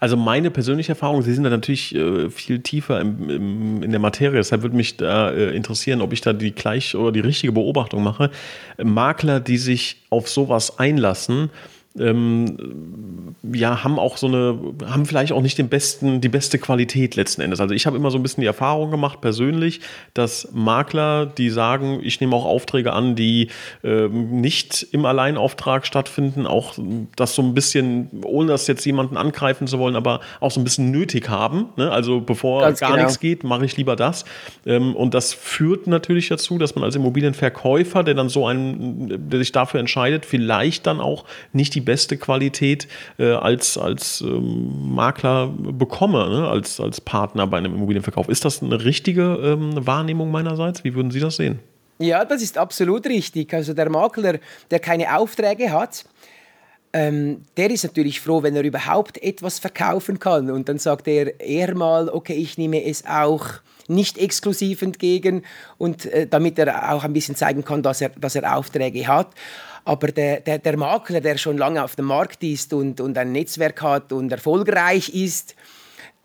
Also 0.00 0.16
meine 0.16 0.50
persönliche 0.50 0.92
Erfahrung, 0.92 1.22
Sie 1.22 1.34
sind 1.34 1.44
da 1.44 1.50
natürlich 1.50 1.94
äh, 1.94 2.30
viel 2.30 2.60
tiefer 2.60 3.00
im, 3.00 3.28
im, 3.28 3.82
in 3.82 3.90
der 3.90 4.00
Materie, 4.00 4.36
deshalb 4.36 4.62
würde 4.62 4.76
mich 4.76 4.96
da 4.96 5.30
äh, 5.30 5.54
interessieren, 5.54 6.00
ob 6.00 6.12
ich 6.12 6.20
da 6.20 6.32
die 6.32 6.52
gleich 6.52 6.94
oder 6.94 7.12
die 7.12 7.20
richtige 7.20 7.52
Beobachtung 7.52 8.02
mache. 8.02 8.30
Makler, 8.82 9.40
die 9.40 9.58
sich 9.58 10.02
auf 10.10 10.28
sowas 10.28 10.78
einlassen, 10.78 11.50
ähm, 11.98 13.34
ja, 13.52 13.84
haben 13.84 13.98
auch 13.98 14.16
so 14.16 14.26
eine, 14.26 14.58
haben 14.86 15.06
vielleicht 15.06 15.32
auch 15.32 15.42
nicht 15.42 15.58
den 15.58 15.68
besten, 15.68 16.20
die 16.20 16.28
beste 16.28 16.58
Qualität 16.58 17.16
letzten 17.16 17.42
Endes. 17.42 17.60
Also 17.60 17.74
ich 17.74 17.86
habe 17.86 17.96
immer 17.96 18.10
so 18.10 18.18
ein 18.18 18.22
bisschen 18.22 18.40
die 18.40 18.46
Erfahrung 18.46 18.90
gemacht, 18.90 19.20
persönlich, 19.20 19.80
dass 20.14 20.48
Makler, 20.52 21.26
die 21.26 21.50
sagen, 21.50 22.00
ich 22.02 22.20
nehme 22.20 22.34
auch 22.34 22.44
Aufträge 22.44 22.92
an, 22.92 23.14
die 23.14 23.48
ähm, 23.84 24.40
nicht 24.40 24.86
im 24.92 25.04
Alleinauftrag 25.04 25.86
stattfinden, 25.86 26.46
auch 26.46 26.74
das 27.16 27.34
so 27.34 27.42
ein 27.42 27.54
bisschen, 27.54 28.10
ohne 28.24 28.48
das 28.48 28.66
jetzt 28.66 28.84
jemanden 28.84 29.16
angreifen 29.16 29.66
zu 29.66 29.78
wollen, 29.78 29.96
aber 29.96 30.20
auch 30.40 30.50
so 30.50 30.60
ein 30.60 30.64
bisschen 30.64 30.90
nötig 30.90 31.28
haben. 31.28 31.66
Ne? 31.76 31.90
Also 31.90 32.20
bevor 32.20 32.62
Ganz 32.62 32.80
gar 32.80 32.92
genau. 32.92 33.04
nichts 33.04 33.20
geht, 33.20 33.44
mache 33.44 33.64
ich 33.64 33.76
lieber 33.76 33.96
das. 33.96 34.24
Ähm, 34.64 34.94
und 34.94 35.14
das 35.14 35.32
führt 35.32 35.86
natürlich 35.86 36.28
dazu, 36.28 36.58
dass 36.58 36.74
man 36.74 36.84
als 36.84 36.96
Immobilienverkäufer, 36.96 38.02
der 38.02 38.14
dann 38.14 38.28
so 38.28 38.46
einen, 38.46 39.30
der 39.30 39.38
sich 39.38 39.52
dafür 39.52 39.80
entscheidet, 39.80 40.26
vielleicht 40.26 40.86
dann 40.86 41.00
auch 41.00 41.24
nicht 41.52 41.74
die 41.74 41.85
beste 41.86 42.18
Qualität 42.18 42.86
äh, 43.18 43.30
als, 43.32 43.78
als 43.78 44.20
ähm, 44.20 44.94
Makler 44.94 45.46
bekomme, 45.48 46.28
ne? 46.28 46.46
als, 46.46 46.78
als 46.78 47.00
Partner 47.00 47.46
bei 47.46 47.56
einem 47.56 47.74
Immobilienverkauf. 47.74 48.28
Ist 48.28 48.44
das 48.44 48.62
eine 48.62 48.84
richtige 48.84 49.22
ähm, 49.22 49.86
Wahrnehmung 49.86 50.30
meinerseits? 50.30 50.84
Wie 50.84 50.94
würden 50.94 51.10
Sie 51.10 51.20
das 51.20 51.36
sehen? 51.36 51.60
Ja, 51.98 52.26
das 52.26 52.42
ist 52.42 52.58
absolut 52.58 53.06
richtig. 53.06 53.54
Also 53.54 53.72
der 53.72 53.88
Makler, 53.88 54.38
der 54.70 54.78
keine 54.80 55.16
Aufträge 55.16 55.72
hat, 55.72 56.04
ähm, 56.92 57.42
der 57.56 57.70
ist 57.70 57.84
natürlich 57.84 58.20
froh, 58.20 58.42
wenn 58.42 58.56
er 58.56 58.64
überhaupt 58.64 59.22
etwas 59.22 59.58
verkaufen 59.58 60.18
kann. 60.18 60.50
Und 60.50 60.68
dann 60.68 60.78
sagt 60.78 61.08
er 61.08 61.40
eher 61.40 61.74
mal, 61.74 62.08
okay, 62.08 62.34
ich 62.34 62.58
nehme 62.58 62.84
es 62.84 63.04
auch 63.06 63.46
nicht 63.88 64.18
exklusiv 64.18 64.82
entgegen 64.82 65.42
und 65.78 66.06
äh, 66.06 66.26
damit 66.26 66.58
er 66.58 66.92
auch 66.92 67.04
ein 67.04 67.12
bisschen 67.12 67.36
zeigen 67.36 67.64
kann, 67.64 67.82
dass 67.82 68.00
er, 68.00 68.10
dass 68.10 68.34
er 68.34 68.56
Aufträge 68.56 69.06
hat. 69.06 69.28
Aber 69.86 70.08
der, 70.08 70.40
der, 70.40 70.58
der 70.58 70.76
Makler, 70.76 71.20
der 71.20 71.38
schon 71.38 71.56
lange 71.58 71.82
auf 71.82 71.94
dem 71.94 72.06
Markt 72.06 72.42
ist 72.42 72.72
und, 72.72 73.00
und 73.00 73.16
ein 73.16 73.30
Netzwerk 73.30 73.80
hat 73.82 74.12
und 74.12 74.32
erfolgreich 74.32 75.10
ist, 75.10 75.54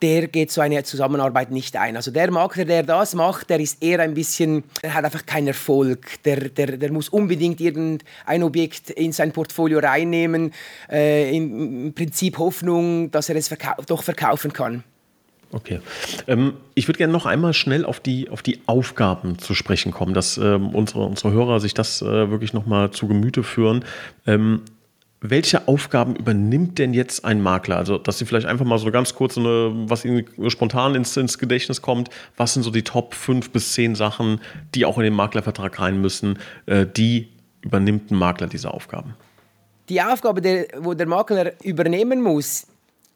der 0.02 0.28
geht 0.30 0.52
so 0.52 0.62
eine 0.62 0.84
Zusammenarbeit 0.84 1.52
nicht 1.52 1.76
ein. 1.76 1.96
Also 1.96 2.10
der 2.10 2.32
Makler, 2.32 2.66
der 2.66 2.82
das 2.82 3.14
macht, 3.14 3.52
der 3.52 3.60
ist 3.60 3.84
eher 3.84 4.00
ein 4.00 4.16
bisschen, 4.16 4.64
der 4.82 4.96
hat 4.96 5.06
einfach 5.06 5.28
keinen 5.28 5.50
Erfolg. 5.50 6.24
Der, 6.24 6.50
der, 6.50 6.78
der 6.78 6.92
muss 6.92 7.10
unbedingt 7.10 7.62
irgendein 7.62 8.42
Objekt 8.42 8.90
in 8.90 9.12
sein 9.12 9.32
Portfolio 9.32 9.78
reinnehmen, 9.78 10.54
äh, 10.90 11.36
im 11.36 11.94
Prinzip 11.94 12.40
Hoffnung, 12.40 13.12
dass 13.12 13.30
er 13.30 13.36
es 13.36 13.48
verkau 13.48 13.76
doch 13.86 14.02
verkaufen 14.02 14.52
kann. 14.52 14.84
Okay. 15.52 15.82
Ähm, 16.28 16.54
ich 16.76 16.88
würde 16.88 16.98
gerne 16.98 17.14
noch 17.14 17.26
einmal 17.26 17.54
schnell 17.54 17.86
auf 17.86 18.00
die, 18.00 18.30
auf 18.30 18.42
die 18.42 18.62
Aufgaben 18.68 19.38
zu 19.38 19.54
sprechen 19.54 19.92
kommen, 19.92 20.14
dass 20.14 20.38
ähm, 20.38 20.70
unsere, 20.70 21.06
unsere 21.06 21.32
Hörer 21.34 21.60
sich 21.60 21.74
das 21.74 22.02
äh, 22.02 22.30
wirklich 22.30 22.54
nochmal 22.54 22.92
zu 22.92 23.08
Gemüte 23.08 23.44
führen. 23.44 23.84
Ähm, 24.26 24.62
welche 25.24 25.68
Aufgaben 25.68 26.16
übernimmt 26.16 26.80
denn 26.80 26.96
jetzt 26.96 27.26
ein 27.26 27.42
Makler? 27.42 27.78
Also, 27.78 28.00
dass 28.00 28.18
Sie 28.18 28.26
vielleicht 28.26 28.48
einfach 28.48 28.66
mal 28.66 28.80
so 28.80 28.90
ganz 28.90 29.14
kurz, 29.14 29.38
eine, 29.38 29.72
was 29.88 30.04
Ihnen 30.04 30.26
spontan 30.50 30.96
ins, 30.96 31.16
ins 31.16 31.38
Gedächtnis 31.38 31.84
kommt, 31.84 32.10
was 32.38 32.56
sind 32.56 32.64
so 32.64 32.72
die 32.72 32.84
Top 32.84 33.14
5 33.14 33.52
bis 33.52 33.74
10 33.74 33.94
Sachen, 33.94 34.42
die 34.74 34.84
auch 34.84 34.98
in 34.98 35.04
den 35.04 35.14
Maklervertrag 35.14 35.80
rein 35.80 36.02
müssen, 36.02 36.40
äh, 36.66 36.88
die 36.88 37.30
übernimmt 37.62 38.10
ein 38.10 38.16
Makler 38.16 38.48
diese 38.48 38.74
Aufgaben? 38.74 39.14
Die 39.90 40.02
Aufgabe, 40.02 40.68
wo 40.80 40.96
der 40.96 41.08
Makler 41.08 41.52
übernehmen 41.64 42.22
muss, 42.22 42.66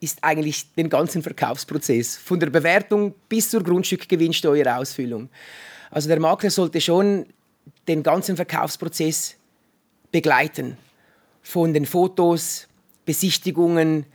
ist 0.06 0.24
eigentlich 0.24 0.74
den 0.76 0.90
ganzen 0.90 1.22
Verkaufsprozess, 1.22 2.16
von 2.16 2.40
der 2.40 2.50
Bewertung 2.50 3.14
bis 3.28 3.50
zur 3.50 3.64
Grundstückgewinnsteuerausfüllung. 3.64 5.30
Also 5.92 6.08
der 6.08 6.20
Makler 6.20 6.52
sollte 6.52 6.80
schon 6.80 7.26
den 7.88 8.04
ganzen 8.04 8.36
Verkaufsprozess 8.36 9.36
begleiten. 10.12 10.78
Von 11.42 11.74
den 11.74 11.86
Fotos, 11.86 12.68
Besichtigungen, 13.06 14.06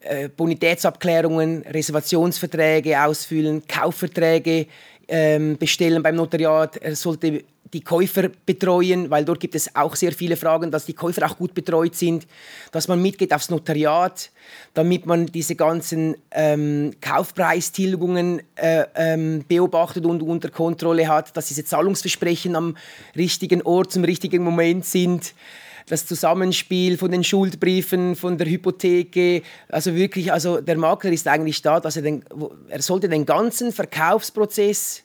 äh, 0.00 0.28
Bonitätsabklärungen, 0.28 1.62
Reservationsverträge 1.62 3.02
ausfüllen, 3.02 3.66
Kaufverträge 3.66 4.66
ähm, 5.08 5.56
bestellen 5.58 6.02
beim 6.02 6.16
Notariat. 6.16 6.76
Er 6.76 6.94
sollte 6.96 7.44
die 7.72 7.82
Käufer 7.82 8.30
betreuen, 8.44 9.10
weil 9.10 9.24
dort 9.24 9.40
gibt 9.40 9.54
es 9.54 9.74
auch 9.74 9.96
sehr 9.96 10.12
viele 10.12 10.36
Fragen, 10.36 10.70
dass 10.70 10.84
die 10.84 10.92
Käufer 10.92 11.26
auch 11.26 11.38
gut 11.38 11.54
betreut 11.54 11.94
sind, 11.94 12.26
dass 12.70 12.88
man 12.88 13.00
mitgeht 13.00 13.32
aufs 13.32 13.50
Notariat, 13.50 14.30
damit 14.74 15.06
man 15.06 15.26
diese 15.26 15.54
ganzen 15.54 16.16
ähm, 16.30 16.92
Kaufpreistilgungen 17.00 18.42
äh, 18.56 18.84
ähm, 18.94 19.44
beobachtet 19.48 20.04
und 20.04 20.22
unter 20.22 20.50
Kontrolle 20.50 21.08
hat, 21.08 21.36
dass 21.36 21.48
diese 21.48 21.64
Zahlungsversprechen 21.64 22.56
am 22.56 22.76
richtigen 23.16 23.62
Ort 23.62 23.92
zum 23.92 24.04
richtigen 24.04 24.42
Moment 24.42 24.84
sind 24.84 25.34
das 25.88 26.06
Zusammenspiel 26.06 26.96
von 26.96 27.10
den 27.10 27.24
Schuldbriefen, 27.24 28.14
von 28.14 28.38
der 28.38 28.46
Hypotheke. 28.46 29.42
Also 29.68 29.94
wirklich, 29.94 30.32
also 30.32 30.60
der 30.60 30.76
Makler 30.76 31.10
ist 31.10 31.26
eigentlich 31.26 31.60
da, 31.60 31.80
dass 31.80 31.96
er, 31.96 32.02
den, 32.02 32.24
er 32.68 32.82
sollte 32.82 33.08
den 33.08 33.26
ganzen 33.26 33.72
Verkaufsprozess 33.72 35.02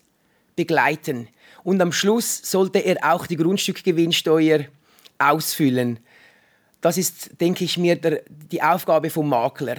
begleiten 0.57 1.29
und 1.63 1.81
am 1.81 1.93
Schluss 1.93 2.41
sollte 2.43 2.79
er 2.79 2.97
auch 3.13 3.25
die 3.27 3.37
Grundstückgewinnsteuer 3.37 4.65
ausfüllen. 5.17 5.99
Das 6.81 6.97
ist, 6.97 7.39
denke 7.39 7.63
ich 7.63 7.77
mir, 7.77 7.95
der, 7.95 8.21
die 8.27 8.61
Aufgabe 8.61 9.09
vom 9.09 9.29
Makler. 9.29 9.77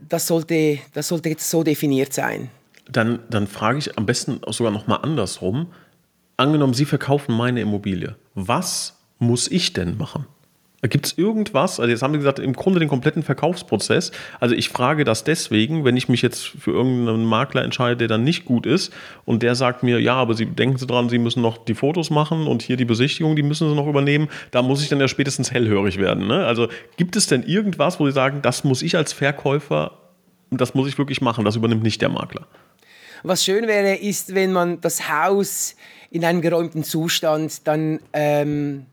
Das 0.00 0.26
sollte, 0.26 0.78
das 0.94 1.08
sollte 1.08 1.28
jetzt 1.28 1.48
so 1.48 1.62
definiert 1.62 2.12
sein. 2.12 2.50
Dann, 2.88 3.20
dann 3.30 3.46
frage 3.46 3.78
ich 3.78 3.96
am 3.96 4.06
besten 4.06 4.40
sogar 4.48 4.72
noch 4.72 4.86
mal 4.86 4.96
andersrum. 4.96 5.72
Angenommen, 6.36 6.74
Sie 6.74 6.84
verkaufen 6.84 7.36
meine 7.36 7.60
Immobilie. 7.60 8.16
Was 8.34 8.98
muss 9.18 9.48
ich 9.48 9.72
denn 9.72 9.96
machen? 9.96 10.26
Gibt 10.88 11.06
es 11.06 11.16
irgendwas, 11.16 11.78
also 11.78 11.88
jetzt 11.88 12.02
haben 12.02 12.12
wir 12.12 12.18
gesagt, 12.18 12.40
im 12.40 12.54
Grunde 12.54 12.80
den 12.80 12.88
kompletten 12.88 13.22
Verkaufsprozess. 13.22 14.10
Also 14.40 14.56
ich 14.56 14.68
frage 14.68 15.04
das 15.04 15.22
deswegen, 15.22 15.84
wenn 15.84 15.96
ich 15.96 16.08
mich 16.08 16.22
jetzt 16.22 16.44
für 16.44 16.72
irgendeinen 16.72 17.24
Makler 17.24 17.62
entscheide, 17.62 17.96
der 17.96 18.08
dann 18.08 18.24
nicht 18.24 18.44
gut 18.46 18.66
ist 18.66 18.92
und 19.24 19.44
der 19.44 19.54
sagt 19.54 19.84
mir, 19.84 20.00
ja, 20.00 20.14
aber 20.14 20.34
Sie 20.34 20.44
denken 20.44 20.78
Sie 20.78 20.86
dran, 20.88 21.08
Sie 21.08 21.18
müssen 21.18 21.40
noch 21.40 21.56
die 21.56 21.74
Fotos 21.74 22.10
machen 22.10 22.48
und 22.48 22.62
hier 22.62 22.76
die 22.76 22.84
Besichtigung, 22.84 23.36
die 23.36 23.44
müssen 23.44 23.68
Sie 23.68 23.76
noch 23.76 23.86
übernehmen, 23.86 24.28
da 24.50 24.60
muss 24.60 24.82
ich 24.82 24.88
dann 24.88 24.98
ja 24.98 25.06
spätestens 25.06 25.52
hellhörig 25.52 25.98
werden. 25.98 26.26
Ne? 26.26 26.44
Also 26.46 26.66
gibt 26.96 27.14
es 27.14 27.28
denn 27.28 27.44
irgendwas, 27.44 28.00
wo 28.00 28.06
Sie 28.06 28.12
sagen, 28.12 28.42
das 28.42 28.64
muss 28.64 28.82
ich 28.82 28.96
als 28.96 29.12
Verkäufer, 29.12 29.92
das 30.50 30.74
muss 30.74 30.88
ich 30.88 30.98
wirklich 30.98 31.20
machen, 31.20 31.44
das 31.44 31.54
übernimmt 31.54 31.84
nicht 31.84 32.02
der 32.02 32.08
Makler? 32.08 32.48
Was 33.22 33.44
schön 33.44 33.68
wäre, 33.68 33.94
ist, 33.94 34.34
wenn 34.34 34.52
man 34.52 34.80
das 34.80 35.08
Haus 35.08 35.76
in 36.10 36.24
einem 36.24 36.40
geräumten 36.40 36.82
Zustand 36.82 37.68
dann 37.68 38.00
ähm 38.12 38.86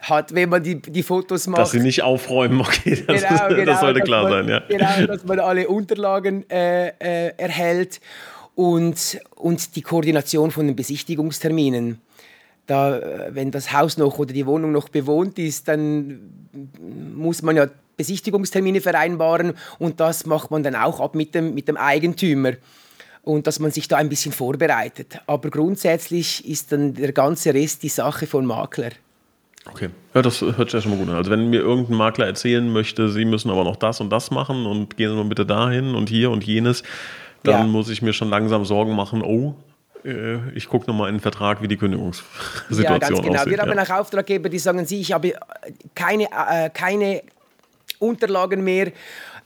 hat, 0.00 0.34
wenn 0.34 0.48
man 0.48 0.62
die, 0.62 0.80
die 0.80 1.02
Fotos 1.02 1.46
macht. 1.46 1.60
Dass 1.60 1.70
sie 1.72 1.80
nicht 1.80 2.02
aufräumen, 2.02 2.60
okay, 2.60 3.02
das, 3.06 3.22
genau, 3.22 3.48
genau, 3.48 3.64
das 3.64 3.80
sollte 3.80 4.00
klar 4.00 4.24
man, 4.24 4.32
sein, 4.32 4.48
ja. 4.48 4.62
Genau, 4.68 5.12
dass 5.12 5.24
man 5.24 5.40
alle 5.40 5.68
Unterlagen 5.68 6.48
äh, 6.50 6.88
äh, 6.88 7.32
erhält. 7.36 8.00
und, 8.58 9.20
und 9.36 9.76
die 9.76 9.82
Koordination 9.82 10.50
von 10.50 10.66
den 10.66 10.74
Besichtigungsterminen. 10.74 12.00
Da, 12.66 12.98
äh, 12.98 13.32
wenn 13.32 13.52
das 13.52 13.72
Haus 13.72 13.96
noch 13.98 14.18
oder 14.18 14.32
die 14.32 14.46
Wohnung 14.46 14.72
noch 14.72 14.88
bewohnt 14.88 15.38
ist, 15.38 15.68
dann 15.68 16.18
muss 17.14 17.42
man 17.42 17.56
ja 17.56 17.68
Besichtigungstermine 17.96 18.80
vereinbaren 18.80 19.54
und 19.78 20.00
das 20.00 20.26
macht 20.26 20.50
man 20.50 20.64
dann 20.64 20.74
auch 20.74 20.98
ab 20.98 21.14
mit 21.14 21.36
dem, 21.36 21.54
mit 21.54 21.68
dem 21.68 21.76
Eigentümer 21.76 22.54
und 23.22 23.46
dass 23.46 23.60
man 23.60 23.70
sich 23.70 23.86
da 23.86 23.96
ein 23.96 24.08
bisschen 24.08 24.32
vorbereitet. 24.32 25.20
Aber 25.28 25.50
grundsätzlich 25.50 26.44
ist 26.44 26.72
dann 26.72 26.94
der 26.94 27.12
ganze 27.12 27.54
Rest 27.54 27.84
die 27.84 27.88
Sache 27.88 28.26
von 28.26 28.44
Makler. 28.44 28.90
Okay, 29.70 29.90
ja, 30.14 30.22
das 30.22 30.40
hört 30.40 30.70
sich 30.70 30.72
ja 30.72 30.80
schon 30.80 30.92
mal 30.92 30.98
gut 30.98 31.08
an. 31.08 31.16
Also 31.16 31.30
wenn 31.30 31.50
mir 31.50 31.60
irgendein 31.60 31.96
Makler 31.96 32.26
erzählen 32.26 32.72
möchte, 32.72 33.10
Sie 33.10 33.24
müssen 33.24 33.50
aber 33.50 33.64
noch 33.64 33.76
das 33.76 34.00
und 34.00 34.10
das 34.10 34.30
machen 34.30 34.66
und 34.66 34.96
gehen 34.96 35.10
Sie 35.10 35.16
mal 35.16 35.24
bitte 35.24 35.46
dahin 35.46 35.94
und 35.94 36.08
hier 36.08 36.30
und 36.30 36.44
jenes, 36.44 36.82
dann 37.42 37.60
ja. 37.60 37.66
muss 37.66 37.88
ich 37.88 38.02
mir 38.02 38.12
schon 38.12 38.30
langsam 38.30 38.64
Sorgen 38.64 38.94
machen, 38.94 39.22
oh, 39.22 39.54
äh, 40.04 40.50
ich 40.54 40.68
gucke 40.68 40.86
nochmal 40.86 41.08
in 41.08 41.16
den 41.16 41.20
Vertrag, 41.20 41.62
wie 41.62 41.68
die 41.68 41.76
Kündigungssituation 41.76 42.82
ja, 42.82 42.98
ganz 42.98 43.20
genau. 43.20 43.34
aussieht. 43.34 43.50
Wir 43.50 43.58
haben 43.58 43.78
auch 43.78 43.90
Auftraggeber, 43.90 44.48
die 44.48 44.58
sagen, 44.58 44.84
Sie, 44.86 45.00
ich 45.00 45.12
habe 45.12 45.34
keine, 45.94 46.24
äh, 46.24 46.70
keine 46.70 47.22
Unterlagen 47.98 48.62
mehr. 48.62 48.92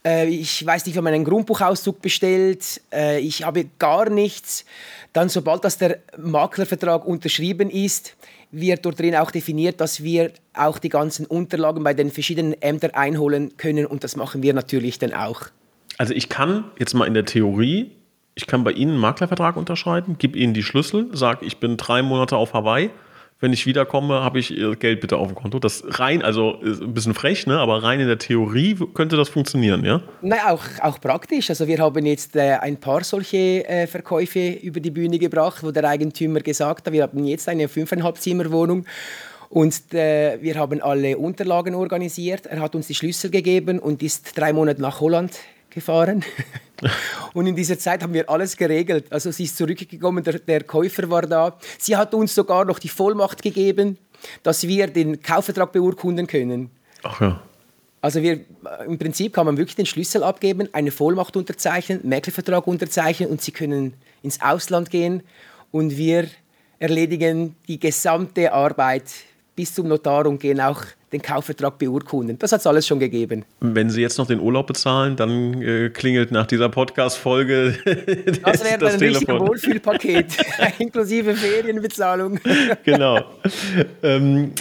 Äh, 0.05 0.27
ich 0.27 0.65
weiß 0.65 0.85
nicht, 0.85 0.95
wir 0.95 0.99
haben 0.99 1.07
einen 1.07 1.25
Grundbuchauszug 1.25 2.01
bestellt. 2.01 2.81
Äh, 2.91 3.19
ich 3.19 3.43
habe 3.43 3.65
gar 3.79 4.09
nichts. 4.09 4.65
Dann, 5.13 5.29
sobald 5.29 5.63
das 5.63 5.77
der 5.77 5.99
Maklervertrag 6.17 7.05
unterschrieben 7.05 7.69
ist, 7.69 8.15
wird 8.53 8.85
dort 8.85 8.99
drin 8.99 9.15
auch 9.15 9.31
definiert, 9.31 9.81
dass 9.81 10.03
wir 10.03 10.31
auch 10.53 10.77
die 10.77 10.89
ganzen 10.89 11.25
Unterlagen 11.25 11.83
bei 11.83 11.93
den 11.93 12.11
verschiedenen 12.11 12.53
Ämtern 12.61 12.91
einholen 12.91 13.57
können 13.57 13.85
und 13.85 14.03
das 14.03 14.15
machen 14.15 14.43
wir 14.43 14.53
natürlich 14.53 14.99
dann 14.99 15.13
auch. 15.13 15.47
Also 15.97 16.13
ich 16.13 16.29
kann 16.29 16.65
jetzt 16.79 16.93
mal 16.93 17.05
in 17.05 17.13
der 17.13 17.25
Theorie, 17.25 17.91
ich 18.35 18.47
kann 18.47 18.63
bei 18.63 18.71
Ihnen 18.71 18.91
einen 18.91 18.99
Maklervertrag 18.99 19.57
unterschreiben, 19.57 20.17
gebe 20.17 20.37
Ihnen 20.37 20.53
die 20.53 20.63
Schlüssel, 20.63 21.09
sage, 21.13 21.45
ich 21.45 21.57
bin 21.57 21.77
drei 21.77 22.01
Monate 22.01 22.37
auf 22.37 22.53
Hawaii. 22.53 22.89
Wenn 23.43 23.51
ich 23.51 23.65
wiederkomme, 23.65 24.23
habe 24.23 24.39
ich 24.39 24.57
Ihr 24.57 24.77
Geld 24.77 25.01
bitte 25.01 25.17
auf 25.17 25.27
dem 25.27 25.35
Konto. 25.35 25.59
Das 25.59 25.83
rein, 25.99 26.21
also 26.21 26.61
ein 26.61 26.93
bisschen 26.93 27.13
frech, 27.13 27.45
ne? 27.45 27.59
aber 27.59 27.83
rein 27.83 27.99
in 27.99 28.07
der 28.07 28.17
Theorie 28.17 28.77
könnte 28.93 29.17
das 29.17 29.27
funktionieren, 29.27 29.83
ja? 29.83 30.01
Nein, 30.21 30.39
auch, 30.47 30.63
auch 30.79 31.01
praktisch. 31.01 31.49
Also 31.49 31.67
wir 31.67 31.77
haben 31.79 32.05
jetzt 32.05 32.37
äh, 32.37 32.53
ein 32.61 32.77
paar 32.77 33.03
solche 33.03 33.67
äh, 33.67 33.85
Verkäufe 33.85 34.51
über 34.61 34.79
die 34.79 34.91
Bühne 34.91 35.19
gebracht, 35.19 35.61
wo 35.61 35.71
der 35.71 35.83
Eigentümer 35.83 36.39
gesagt 36.39 36.87
hat, 36.87 36.93
wir 36.93 37.03
haben 37.03 37.25
jetzt 37.25 37.49
eine 37.49 37.67
5,5 37.67 38.13
Zimmer 38.13 38.49
Wohnung 38.49 38.85
und 39.49 39.93
äh, 39.93 40.37
wir 40.41 40.55
haben 40.55 40.81
alle 40.81 41.17
Unterlagen 41.17 41.75
organisiert. 41.75 42.45
Er 42.45 42.61
hat 42.61 42.75
uns 42.75 42.87
die 42.87 42.95
Schlüssel 42.95 43.29
gegeben 43.29 43.79
und 43.79 44.01
ist 44.01 44.37
drei 44.37 44.53
Monate 44.53 44.81
nach 44.81 45.01
Holland 45.01 45.33
gefahren. 45.73 46.23
Und 47.33 47.47
in 47.47 47.55
dieser 47.55 47.79
Zeit 47.79 48.03
haben 48.03 48.13
wir 48.13 48.29
alles 48.29 48.57
geregelt. 48.57 49.05
Also 49.09 49.31
sie 49.31 49.45
ist 49.45 49.57
zurückgekommen, 49.57 50.23
der, 50.23 50.39
der, 50.39 50.63
Käufer 50.63 51.09
war 51.09 51.23
da. 51.23 51.57
Sie 51.79 51.95
hat 51.95 52.13
uns 52.13 52.35
sogar 52.35 52.65
noch 52.65 52.79
die 52.79 52.89
Vollmacht 52.89 53.41
gegeben, 53.41 53.97
dass 54.43 54.67
wir 54.67 54.87
den 54.87 55.21
Kaufvertrag 55.21 55.71
beurkunden 55.71 56.27
können. 56.27 56.69
Ach 57.03 57.21
ja. 57.21 57.41
Also 58.01 58.21
wir, 58.21 58.41
im 58.85 58.97
Prinzip 58.97 59.31
kann 59.31 59.45
man 59.45 59.57
wirklich 59.57 59.77
den 59.77 59.85
Schlüssel 59.85 60.23
abgeben, 60.23 60.67
eine 60.73 60.91
Vollmacht 60.91 61.37
unterzeichnen, 61.37 62.01
Mäklervertrag 62.03 62.67
unterzeichnen 62.67 63.29
und 63.29 63.41
Sie 63.41 63.53
können 63.53 63.93
ins 64.21 64.41
Ausland 64.41 64.89
gehen 64.89 65.23
und 65.71 65.95
wir 65.95 66.27
erledigen 66.79 67.55
die 67.69 67.79
gesamte 67.79 68.51
Arbeit 68.51 69.05
bis 69.55 69.73
zum 69.73 69.87
Notar 69.87 70.25
und 70.25 70.39
gehen 70.39 70.59
auch 70.59 70.81
den 71.13 71.21
Kaufvertrag 71.21 71.77
beurkunden. 71.77 72.37
Das 72.39 72.51
hat 72.51 72.59
es 72.59 72.67
alles 72.67 72.85
schon 72.85 72.99
gegeben. 72.99 73.45
Wenn 73.61 73.89
Sie 73.89 74.01
jetzt 74.01 74.17
noch 74.17 74.27
den 74.27 74.39
Urlaub 74.39 74.67
bezahlen, 74.67 75.15
dann 75.15 75.61
äh, 75.61 75.89
klingelt 75.89 76.31
nach 76.31 76.47
dieser 76.47 76.69
Podcast-Folge 76.69 77.75
das 78.43 78.63
wäre 78.63 78.77
das 78.79 78.93
ein 78.95 78.99
richtiges 78.99 79.39
Wohlfühlpaket, 79.39 80.25
inklusive 80.79 81.35
Ferienbezahlung. 81.35 82.39
genau. 82.83 83.19
Ähm, 84.01 84.51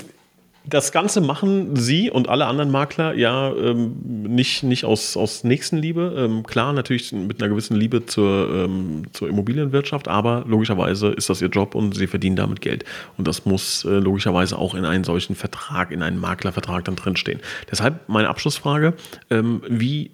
das 0.64 0.92
Ganze 0.92 1.20
machen 1.20 1.75
Sie 1.75 2.11
und 2.11 2.29
alle 2.29 2.46
anderen 2.46 2.70
Makler 2.70 3.14
ja 3.14 3.53
ähm, 3.53 3.96
nicht, 4.03 4.62
nicht 4.62 4.85
aus, 4.85 5.16
aus 5.16 5.42
Nächstenliebe. 5.42 6.14
Ähm, 6.16 6.44
klar, 6.44 6.72
natürlich 6.72 7.12
mit 7.12 7.42
einer 7.42 7.48
gewissen 7.48 7.77
Liebe 7.77 8.07
zur, 8.07 8.48
ähm, 8.53 9.03
zur 9.12 9.29
Immobilienwirtschaft, 9.29 10.07
aber 10.07 10.44
logischerweise 10.46 11.09
ist 11.09 11.29
das 11.29 11.42
Ihr 11.42 11.48
Job 11.48 11.75
und 11.75 11.96
Sie 11.96 12.07
verdienen 12.07 12.37
damit 12.37 12.61
Geld. 12.61 12.85
Und 13.18 13.27
das 13.27 13.44
muss 13.44 13.85
äh, 13.85 13.98
logischerweise 13.98 14.57
auch 14.57 14.75
in 14.75 14.85
einen 14.85 15.05
solchen 15.05 15.35
Vertrag, 15.35 15.90
in 15.90 16.03
einen 16.03 16.20
Maklervertrag 16.20 16.85
dann 16.85 16.96
drinstehen. 16.96 17.40
Deshalb 17.70 18.09
meine 18.09 18.29
Abschlussfrage: 18.29 18.94
ähm, 19.31 19.62
Wie 19.68 20.12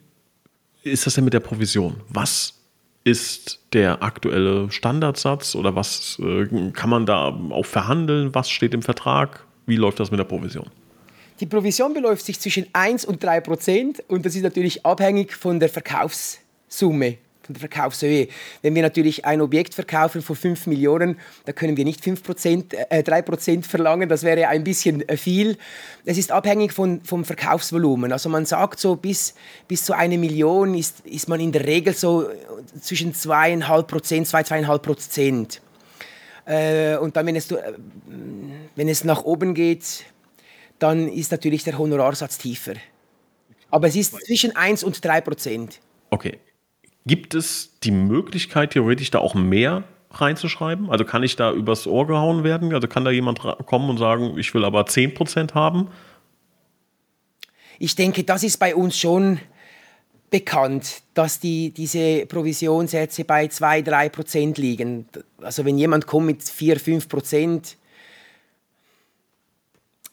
ist 0.82 1.06
das 1.06 1.14
denn 1.14 1.24
mit 1.24 1.34
der 1.34 1.40
Provision? 1.40 1.96
Was 2.08 2.54
ist 3.04 3.60
der 3.74 4.02
aktuelle 4.02 4.70
Standardsatz 4.70 5.54
oder 5.54 5.74
was 5.74 6.18
äh, 6.22 6.46
kann 6.72 6.90
man 6.90 7.04
da 7.04 7.38
auch 7.50 7.66
verhandeln? 7.66 8.34
Was 8.34 8.48
steht 8.48 8.72
im 8.72 8.82
Vertrag? 8.82 9.44
Wie 9.68 9.76
läuft 9.76 10.00
das 10.00 10.10
mit 10.10 10.18
der 10.18 10.24
Provision? 10.24 10.66
Die 11.40 11.46
Provision 11.46 11.92
beläuft 11.92 12.24
sich 12.24 12.40
zwischen 12.40 12.66
1 12.72 13.04
und 13.04 13.22
3 13.22 13.40
Prozent 13.42 14.02
und 14.08 14.24
das 14.24 14.34
ist 14.34 14.42
natürlich 14.42 14.84
abhängig 14.84 15.34
von 15.34 15.60
der 15.60 15.68
Verkaufssumme, 15.68 17.18
von 17.42 17.52
der 17.52 17.60
Verkaufshöhe. 17.60 18.28
Wenn 18.62 18.74
wir 18.74 18.80
natürlich 18.80 19.26
ein 19.26 19.42
Objekt 19.42 19.74
verkaufen 19.74 20.22
von 20.22 20.36
5 20.36 20.68
Millionen, 20.68 21.18
da 21.44 21.52
können 21.52 21.76
wir 21.76 21.84
nicht 21.84 22.02
5 22.02 22.22
äh, 22.88 23.02
3 23.02 23.22
Prozent 23.22 23.66
verlangen, 23.66 24.08
das 24.08 24.22
wäre 24.22 24.48
ein 24.48 24.64
bisschen 24.64 25.06
äh, 25.06 25.18
viel. 25.18 25.58
Es 26.06 26.16
ist 26.16 26.32
abhängig 26.32 26.72
von, 26.72 27.02
vom 27.02 27.26
Verkaufsvolumen. 27.26 28.10
Also 28.10 28.30
man 28.30 28.46
sagt 28.46 28.80
so, 28.80 28.96
bis, 28.96 29.34
bis 29.68 29.84
zu 29.84 29.94
eine 29.94 30.16
Million 30.16 30.74
ist, 30.74 31.00
ist 31.00 31.28
man 31.28 31.40
in 31.40 31.52
der 31.52 31.66
Regel 31.66 31.92
so 31.92 32.26
zwischen 32.80 33.12
2,5 33.12 33.82
Prozent, 33.82 34.26
2, 34.28 34.40
2,5 34.40 34.78
Prozent. 34.78 35.60
Äh, 36.48 36.96
und 36.96 37.14
dann, 37.14 37.26
wenn 37.26 37.36
es, 37.36 37.50
äh, 37.50 37.74
wenn 38.74 38.88
es 38.88 39.04
nach 39.04 39.22
oben 39.24 39.52
geht, 39.52 40.04
dann 40.78 41.08
ist 41.08 41.30
natürlich 41.30 41.62
der 41.62 41.76
Honorarsatz 41.76 42.38
tiefer. 42.38 42.74
Aber 43.70 43.88
es 43.88 43.96
ist 43.96 44.18
zwischen 44.24 44.56
1 44.56 44.82
und 44.82 45.04
3 45.04 45.20
Prozent. 45.20 45.80
Okay. 46.08 46.38
Gibt 47.04 47.34
es 47.34 47.78
die 47.82 47.90
Möglichkeit, 47.90 48.70
theoretisch 48.70 49.10
da 49.10 49.18
auch 49.18 49.34
mehr 49.34 49.84
reinzuschreiben? 50.10 50.88
Also 50.90 51.04
kann 51.04 51.22
ich 51.22 51.36
da 51.36 51.52
übers 51.52 51.86
Ohr 51.86 52.06
gehauen 52.06 52.44
werden? 52.44 52.72
Also 52.72 52.88
kann 52.88 53.04
da 53.04 53.10
jemand 53.10 53.40
kommen 53.66 53.90
und 53.90 53.98
sagen, 53.98 54.38
ich 54.38 54.54
will 54.54 54.64
aber 54.64 54.86
10 54.86 55.12
Prozent 55.12 55.54
haben? 55.54 55.88
Ich 57.78 57.94
denke, 57.94 58.24
das 58.24 58.42
ist 58.42 58.56
bei 58.56 58.74
uns 58.74 58.98
schon 58.98 59.38
bekannt, 60.30 61.02
dass 61.14 61.40
die, 61.40 61.70
diese 61.70 62.26
Provisionssätze 62.26 63.24
bei 63.24 63.46
2-3 63.46 64.08
Prozent 64.10 64.58
liegen. 64.58 65.08
Also 65.40 65.64
wenn 65.64 65.78
jemand 65.78 66.06
kommt 66.06 66.26
mit 66.26 66.42
4-5 66.42 67.08
Prozent, 67.08 67.76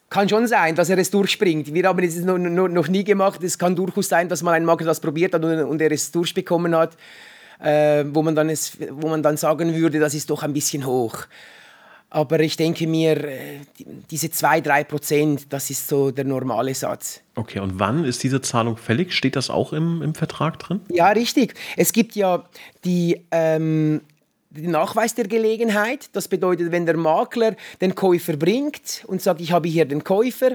kann 0.10 0.30
schon 0.30 0.47
sein, 0.47 0.75
dass 0.75 0.89
er 0.89 0.97
es 0.97 1.12
durchspringt. 1.12 1.73
Wir 1.73 1.84
haben 1.88 2.04
es 2.04 2.15
noch, 2.17 2.38
noch, 2.38 2.67
noch 2.69 2.88
nie 2.88 3.04
gemacht. 3.04 3.43
Es 3.43 3.58
kann 3.58 3.75
durchaus 3.75 4.08
sein, 4.08 4.30
dass 4.30 4.43
mal 4.43 4.54
ein 4.54 4.63
Makler 4.63 4.88
das 4.88 4.99
probiert 4.99 5.34
hat 5.34 5.43
und, 5.43 5.60
und 5.63 5.82
er 5.82 5.91
es 5.91 6.12
durchbekommen 6.12 6.75
hat, 6.75 6.95
äh, 7.60 8.06
wo, 8.08 8.21
man 8.21 8.36
dann 8.36 8.49
es, 8.49 8.78
wo 8.91 9.10
man 9.10 9.21
dann 9.21 9.36
sagen 9.36 9.75
würde, 9.75 9.99
das 9.99 10.13
ist 10.13 10.30
doch 10.30 10.43
ein 10.43 10.54
bisschen 10.54 10.86
hoch. 10.86 11.25
Aber 12.09 12.39
ich 12.39 12.55
denke 12.55 12.87
mir, 12.87 13.23
äh, 13.25 13.59
diese 14.09 14.27
2-3 14.27 14.83
Prozent, 14.85 15.53
das 15.53 15.69
ist 15.69 15.87
so 15.87 16.11
der 16.11 16.23
normale 16.23 16.73
Satz. 16.73 17.21
Okay, 17.35 17.59
und 17.59 17.79
wann 17.79 18.05
ist 18.05 18.23
diese 18.23 18.41
Zahlung 18.41 18.77
fällig? 18.77 19.13
Steht 19.13 19.35
das 19.35 19.49
auch 19.49 19.73
im, 19.73 20.01
im 20.01 20.15
Vertrag 20.15 20.59
drin? 20.59 20.81
Ja, 20.89 21.09
richtig. 21.09 21.55
Es 21.75 21.91
gibt 21.91 22.15
ja 22.15 22.45
die, 22.85 23.25
ähm, 23.31 24.01
den 24.49 24.71
Nachweis 24.71 25.15
der 25.15 25.27
Gelegenheit. 25.27 26.09
Das 26.13 26.27
bedeutet, 26.27 26.71
wenn 26.71 26.85
der 26.85 26.97
Makler 26.97 27.55
den 27.81 27.95
Käufer 27.95 28.37
bringt 28.37 29.03
und 29.07 29.21
sagt, 29.21 29.41
ich 29.41 29.51
habe 29.51 29.67
hier 29.67 29.85
den 29.85 30.03
Käufer, 30.03 30.51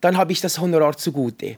dann 0.00 0.16
habe 0.16 0.32
ich 0.32 0.40
das 0.40 0.58
Honorar 0.58 0.96
zugute. 0.96 1.56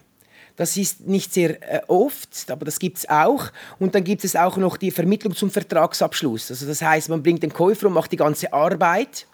Das 0.58 0.76
ist 0.76 1.06
nicht 1.06 1.32
sehr 1.32 1.62
äh, 1.72 1.80
oft, 1.86 2.50
aber 2.50 2.64
das 2.64 2.80
gibt 2.80 2.98
es 2.98 3.08
auch. 3.08 3.44
Und 3.78 3.94
dann 3.94 4.02
gibt 4.02 4.24
es 4.24 4.34
auch 4.34 4.56
noch 4.56 4.76
die 4.76 4.90
Vermittlung 4.90 5.34
zum 5.34 5.50
Vertragsabschluss. 5.50 6.50
Also 6.50 6.66
das 6.66 6.82
heißt, 6.82 7.08
man 7.08 7.22
bringt 7.22 7.44
den 7.44 7.52
Käufer 7.52 7.86
und 7.86 7.92
macht 7.92 8.10
die 8.10 8.16
ganze 8.16 8.52
Arbeit. 8.52 9.26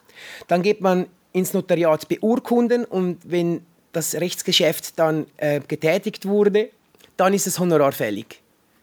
Dann 0.48 0.62
geht 0.62 0.82
man 0.82 1.06
ins 1.32 1.54
Notariat 1.54 2.08
beurkunden 2.08 2.84
und 2.84 3.18
wenn 3.24 3.64
das 3.92 4.14
Rechtsgeschäft 4.14 4.98
dann 4.98 5.26
äh, 5.38 5.60
getätigt 5.66 6.26
wurde, 6.26 6.68
dann 7.16 7.32
ist 7.32 7.46
das 7.46 7.58
Honorar 7.58 7.92
fällig. 7.92 8.42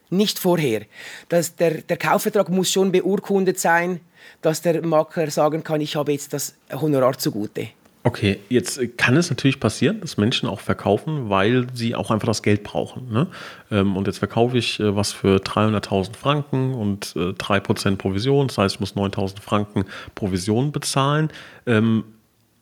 Nicht 0.10 0.40
vorher. 0.40 0.82
Das, 1.30 1.56
der, 1.56 1.82
der 1.82 1.98
Kaufvertrag 1.98 2.50
muss 2.50 2.72
schon 2.72 2.92
beurkundet 2.92 3.60
sein, 3.60 4.02
dass 4.42 4.64
der 4.64 4.82
Makler 4.82 5.30
sagen 5.30 5.64
kann, 5.64 5.80
ich 5.80 5.96
habe 5.96 6.12
jetzt 6.12 6.34
das 6.34 6.56
Honorar 6.72 7.18
zugute. 7.20 7.70
Okay, 8.04 8.40
jetzt 8.50 8.98
kann 8.98 9.16
es 9.16 9.30
natürlich 9.30 9.60
passieren, 9.60 10.02
dass 10.02 10.18
Menschen 10.18 10.50
auch 10.50 10.60
verkaufen, 10.60 11.30
weil 11.30 11.68
sie 11.74 11.94
auch 11.94 12.10
einfach 12.10 12.28
das 12.28 12.42
Geld 12.42 12.64
brauchen. 12.64 13.12
Ne? 13.12 13.28
Ähm, 13.70 13.96
und 13.96 14.08
jetzt 14.08 14.18
verkaufe 14.18 14.58
ich 14.58 14.80
äh, 14.80 14.96
was 14.96 15.12
für 15.12 15.38
300.000 15.38 16.16
Franken 16.16 16.74
und 16.74 17.14
3% 17.16 17.92
äh, 17.92 17.96
Provision, 17.98 18.48
das 18.48 18.58
heißt, 18.58 18.76
ich 18.76 18.80
muss 18.80 18.96
9.000 18.96 19.42
Franken 19.42 19.86
Provision 20.16 20.72
bezahlen. 20.72 21.30
Ähm, 21.68 22.04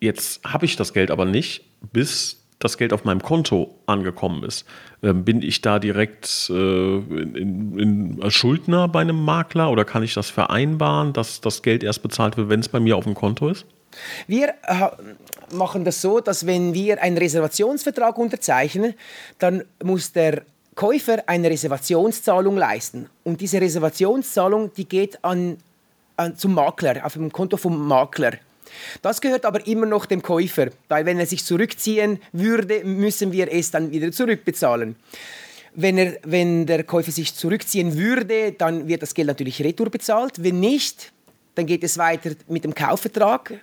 jetzt 0.01 0.43
habe 0.43 0.65
ich 0.65 0.75
das 0.75 0.93
Geld 0.93 1.09
aber 1.09 1.23
nicht, 1.23 1.63
bis 1.93 2.39
das 2.59 2.77
Geld 2.77 2.91
auf 2.91 3.05
meinem 3.05 3.21
Konto 3.21 3.73
angekommen 3.85 4.43
ist, 4.43 4.65
ähm, 5.01 5.23
bin 5.23 5.41
ich 5.41 5.61
da 5.61 5.79
direkt 5.79 6.49
äh, 6.49 6.53
in, 6.53 7.79
in, 7.79 8.19
als 8.21 8.33
Schuldner 8.33 8.89
bei 8.89 8.99
einem 8.99 9.23
Makler 9.23 9.71
oder 9.71 9.85
kann 9.85 10.03
ich 10.03 10.13
das 10.13 10.29
vereinbaren, 10.29 11.13
dass 11.13 11.39
das 11.39 11.61
Geld 11.61 11.83
erst 11.83 12.03
bezahlt 12.03 12.35
wird, 12.35 12.49
wenn 12.49 12.59
es 12.59 12.67
bei 12.67 12.81
mir 12.81 12.97
auf 12.97 13.05
dem 13.05 13.15
Konto 13.15 13.47
ist? 13.47 13.65
Wir 14.27 14.49
äh, 14.63 14.89
machen 15.53 15.85
das 15.85 16.01
so, 16.01 16.19
dass 16.19 16.45
wenn 16.45 16.73
wir 16.73 17.01
einen 17.01 17.17
Reservationsvertrag 17.17 18.17
unterzeichnen, 18.17 18.93
dann 19.39 19.63
muss 19.83 20.11
der 20.11 20.43
Käufer 20.75 21.23
eine 21.25 21.49
Reservationszahlung 21.49 22.55
leisten. 22.55 23.09
Und 23.23 23.41
diese 23.41 23.59
Reservationszahlung, 23.59 24.73
die 24.73 24.85
geht 24.85 25.23
an, 25.23 25.57
an, 26.15 26.37
zum 26.37 26.53
Makler, 26.53 27.05
auf 27.05 27.13
dem 27.13 27.31
Konto 27.31 27.57
vom 27.57 27.87
Makler. 27.87 28.33
Das 29.01 29.19
gehört 29.19 29.45
aber 29.45 29.65
immer 29.67 29.85
noch 29.85 30.05
dem 30.05 30.21
Käufer, 30.21 30.67
weil 30.87 31.05
wenn 31.05 31.19
er 31.19 31.25
sich 31.25 31.43
zurückziehen 31.43 32.21
würde, 32.31 32.83
müssen 32.85 33.31
wir 33.31 33.51
es 33.51 33.71
dann 33.71 33.91
wieder 33.91 34.11
zurückbezahlen. 34.11 34.95
Wenn, 35.73 35.97
er, 35.97 36.17
wenn 36.23 36.65
der 36.65 36.83
Käufer 36.83 37.11
sich 37.11 37.35
zurückziehen 37.35 37.97
würde, 37.97 38.53
dann 38.53 38.87
wird 38.87 39.01
das 39.01 39.13
Geld 39.13 39.27
natürlich 39.27 39.61
retour 39.61 39.89
bezahlt. 39.89 40.43
Wenn 40.43 40.59
nicht, 40.59 41.11
dann 41.55 41.65
geht 41.65 41.83
es 41.83 41.97
weiter 41.97 42.31
mit 42.47 42.63
dem 42.63 42.73
Kaufvertrag. 42.73 43.59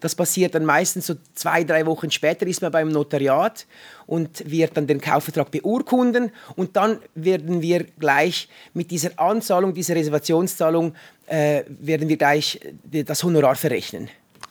Das 0.00 0.14
passiert 0.14 0.54
dann 0.54 0.64
meistens 0.64 1.06
so 1.06 1.14
zwei, 1.34 1.64
drei 1.64 1.86
Wochen 1.86 2.10
später, 2.10 2.46
ist 2.46 2.62
man 2.62 2.72
beim 2.72 2.88
Notariat 2.88 3.66
und 4.06 4.50
wird 4.50 4.76
dann 4.76 4.86
den 4.86 5.00
Kaufvertrag 5.00 5.50
beurkunden 5.50 6.30
und 6.56 6.76
dann 6.76 6.98
werden 7.14 7.62
wir 7.62 7.84
gleich 7.98 8.48
mit 8.74 8.90
dieser 8.90 9.18
Anzahlung, 9.18 9.74
dieser 9.74 9.94
Reservationszahlung, 9.94 10.94
äh, 11.26 11.64
werden 11.68 12.08
wir 12.08 12.16
gleich 12.16 12.60
das 12.84 13.22
Honorar 13.22 13.54
verrechnen. 13.54 14.08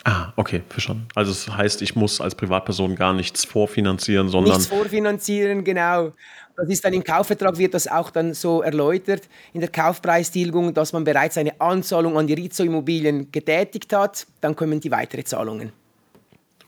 Ah, 0.07 0.31
okay, 0.37 0.61
verstanden. 0.69 1.05
Also 1.15 1.33
das 1.33 1.57
heißt, 1.57 1.81
ich 1.81 1.97
muss 1.97 2.21
als 2.21 2.33
Privatperson 2.33 2.95
gar 2.95 3.11
nichts 3.11 3.43
vorfinanzieren, 3.43 4.29
sondern... 4.29 4.53
Nichts 4.53 4.67
vorfinanzieren, 4.67 5.65
genau. 5.65 6.13
Das 6.55 6.69
ist 6.69 6.85
dann 6.85 6.93
im 6.93 7.03
Kaufvertrag 7.03 7.57
wird 7.57 7.73
das 7.73 7.89
auch 7.89 8.09
dann 8.09 8.33
so 8.33 8.61
erläutert 8.61 9.27
in 9.51 9.59
der 9.59 9.69
Kaufpreistilgung, 9.69 10.73
dass 10.73 10.93
man 10.93 11.03
bereits 11.03 11.37
eine 11.37 11.59
Anzahlung 11.59 12.17
an 12.17 12.25
die 12.25 12.35
Rizzo 12.35 12.63
Immobilien 12.63 13.33
getätigt 13.33 13.91
hat. 13.91 14.25
Dann 14.39 14.55
kommen 14.55 14.79
die 14.79 14.91
weiteren 14.91 15.25
Zahlungen. 15.25 15.73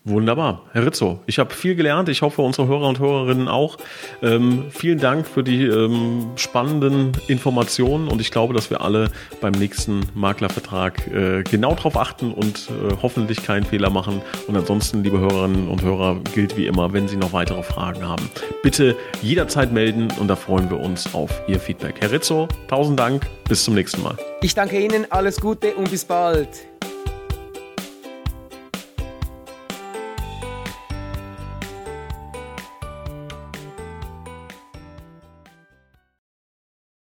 Wunderbar. 0.06 0.62
Herr 0.72 0.86
Rizzo, 0.86 1.20
ich 1.26 1.40
habe 1.40 1.54
viel 1.54 1.76
gelernt. 1.76 2.08
Ich 2.08 2.22
hoffe, 2.22 2.42
unsere 2.42 2.68
Hörer 2.68 2.88
und 2.88 3.00
Hörerinnen 3.00 3.48
auch. 3.48 3.78
Ähm, 4.24 4.66
vielen 4.72 4.98
Dank 4.98 5.28
für 5.28 5.44
die 5.44 5.66
ähm, 5.66 6.32
spannenden 6.36 7.12
Informationen 7.28 8.08
und 8.08 8.22
ich 8.22 8.32
glaube, 8.32 8.54
dass 8.54 8.70
wir 8.70 8.82
alle 8.82 9.12
beim 9.42 9.52
nächsten 9.52 10.02
Maklervertrag 10.16 11.06
äh, 11.08 11.44
genau 11.44 11.76
darauf 11.76 11.98
achten 11.98 12.32
und 12.32 12.70
äh, 12.70 12.96
hoffentlich 13.02 13.44
keinen 13.44 13.66
Fehler 13.66 13.90
machen. 13.90 14.22
Und 14.48 14.56
ansonsten, 14.56 15.04
liebe 15.04 15.20
Hörerinnen 15.20 15.68
und 15.68 15.82
Hörer, 15.82 16.20
gilt 16.34 16.56
wie 16.56 16.66
immer, 16.66 16.94
wenn 16.94 17.08
Sie 17.10 17.18
noch 17.18 17.34
weitere 17.34 17.62
Fragen 17.62 18.08
haben, 18.08 18.30
bitte 18.64 18.96
jederzeit 19.22 19.74
melden 19.74 20.08
und 20.20 20.30
da 20.30 20.38
freuen 20.38 20.70
wir 20.70 20.80
uns 20.80 21.14
auf 21.14 21.42
Ihr 21.48 21.60
Feedback. 21.60 21.96
Herr 22.00 22.12
Rizzo, 22.12 22.48
tausend 22.68 23.00
Dank. 23.00 23.28
Bis 23.50 23.64
zum 23.64 23.74
nächsten 23.74 24.02
Mal. 24.02 24.16
Ich 24.42 24.56
danke 24.56 24.80
Ihnen. 24.80 25.08
Alles 25.10 25.42
Gute 25.42 25.74
und 25.74 25.92
bis 25.92 26.06
bald. 26.06 26.48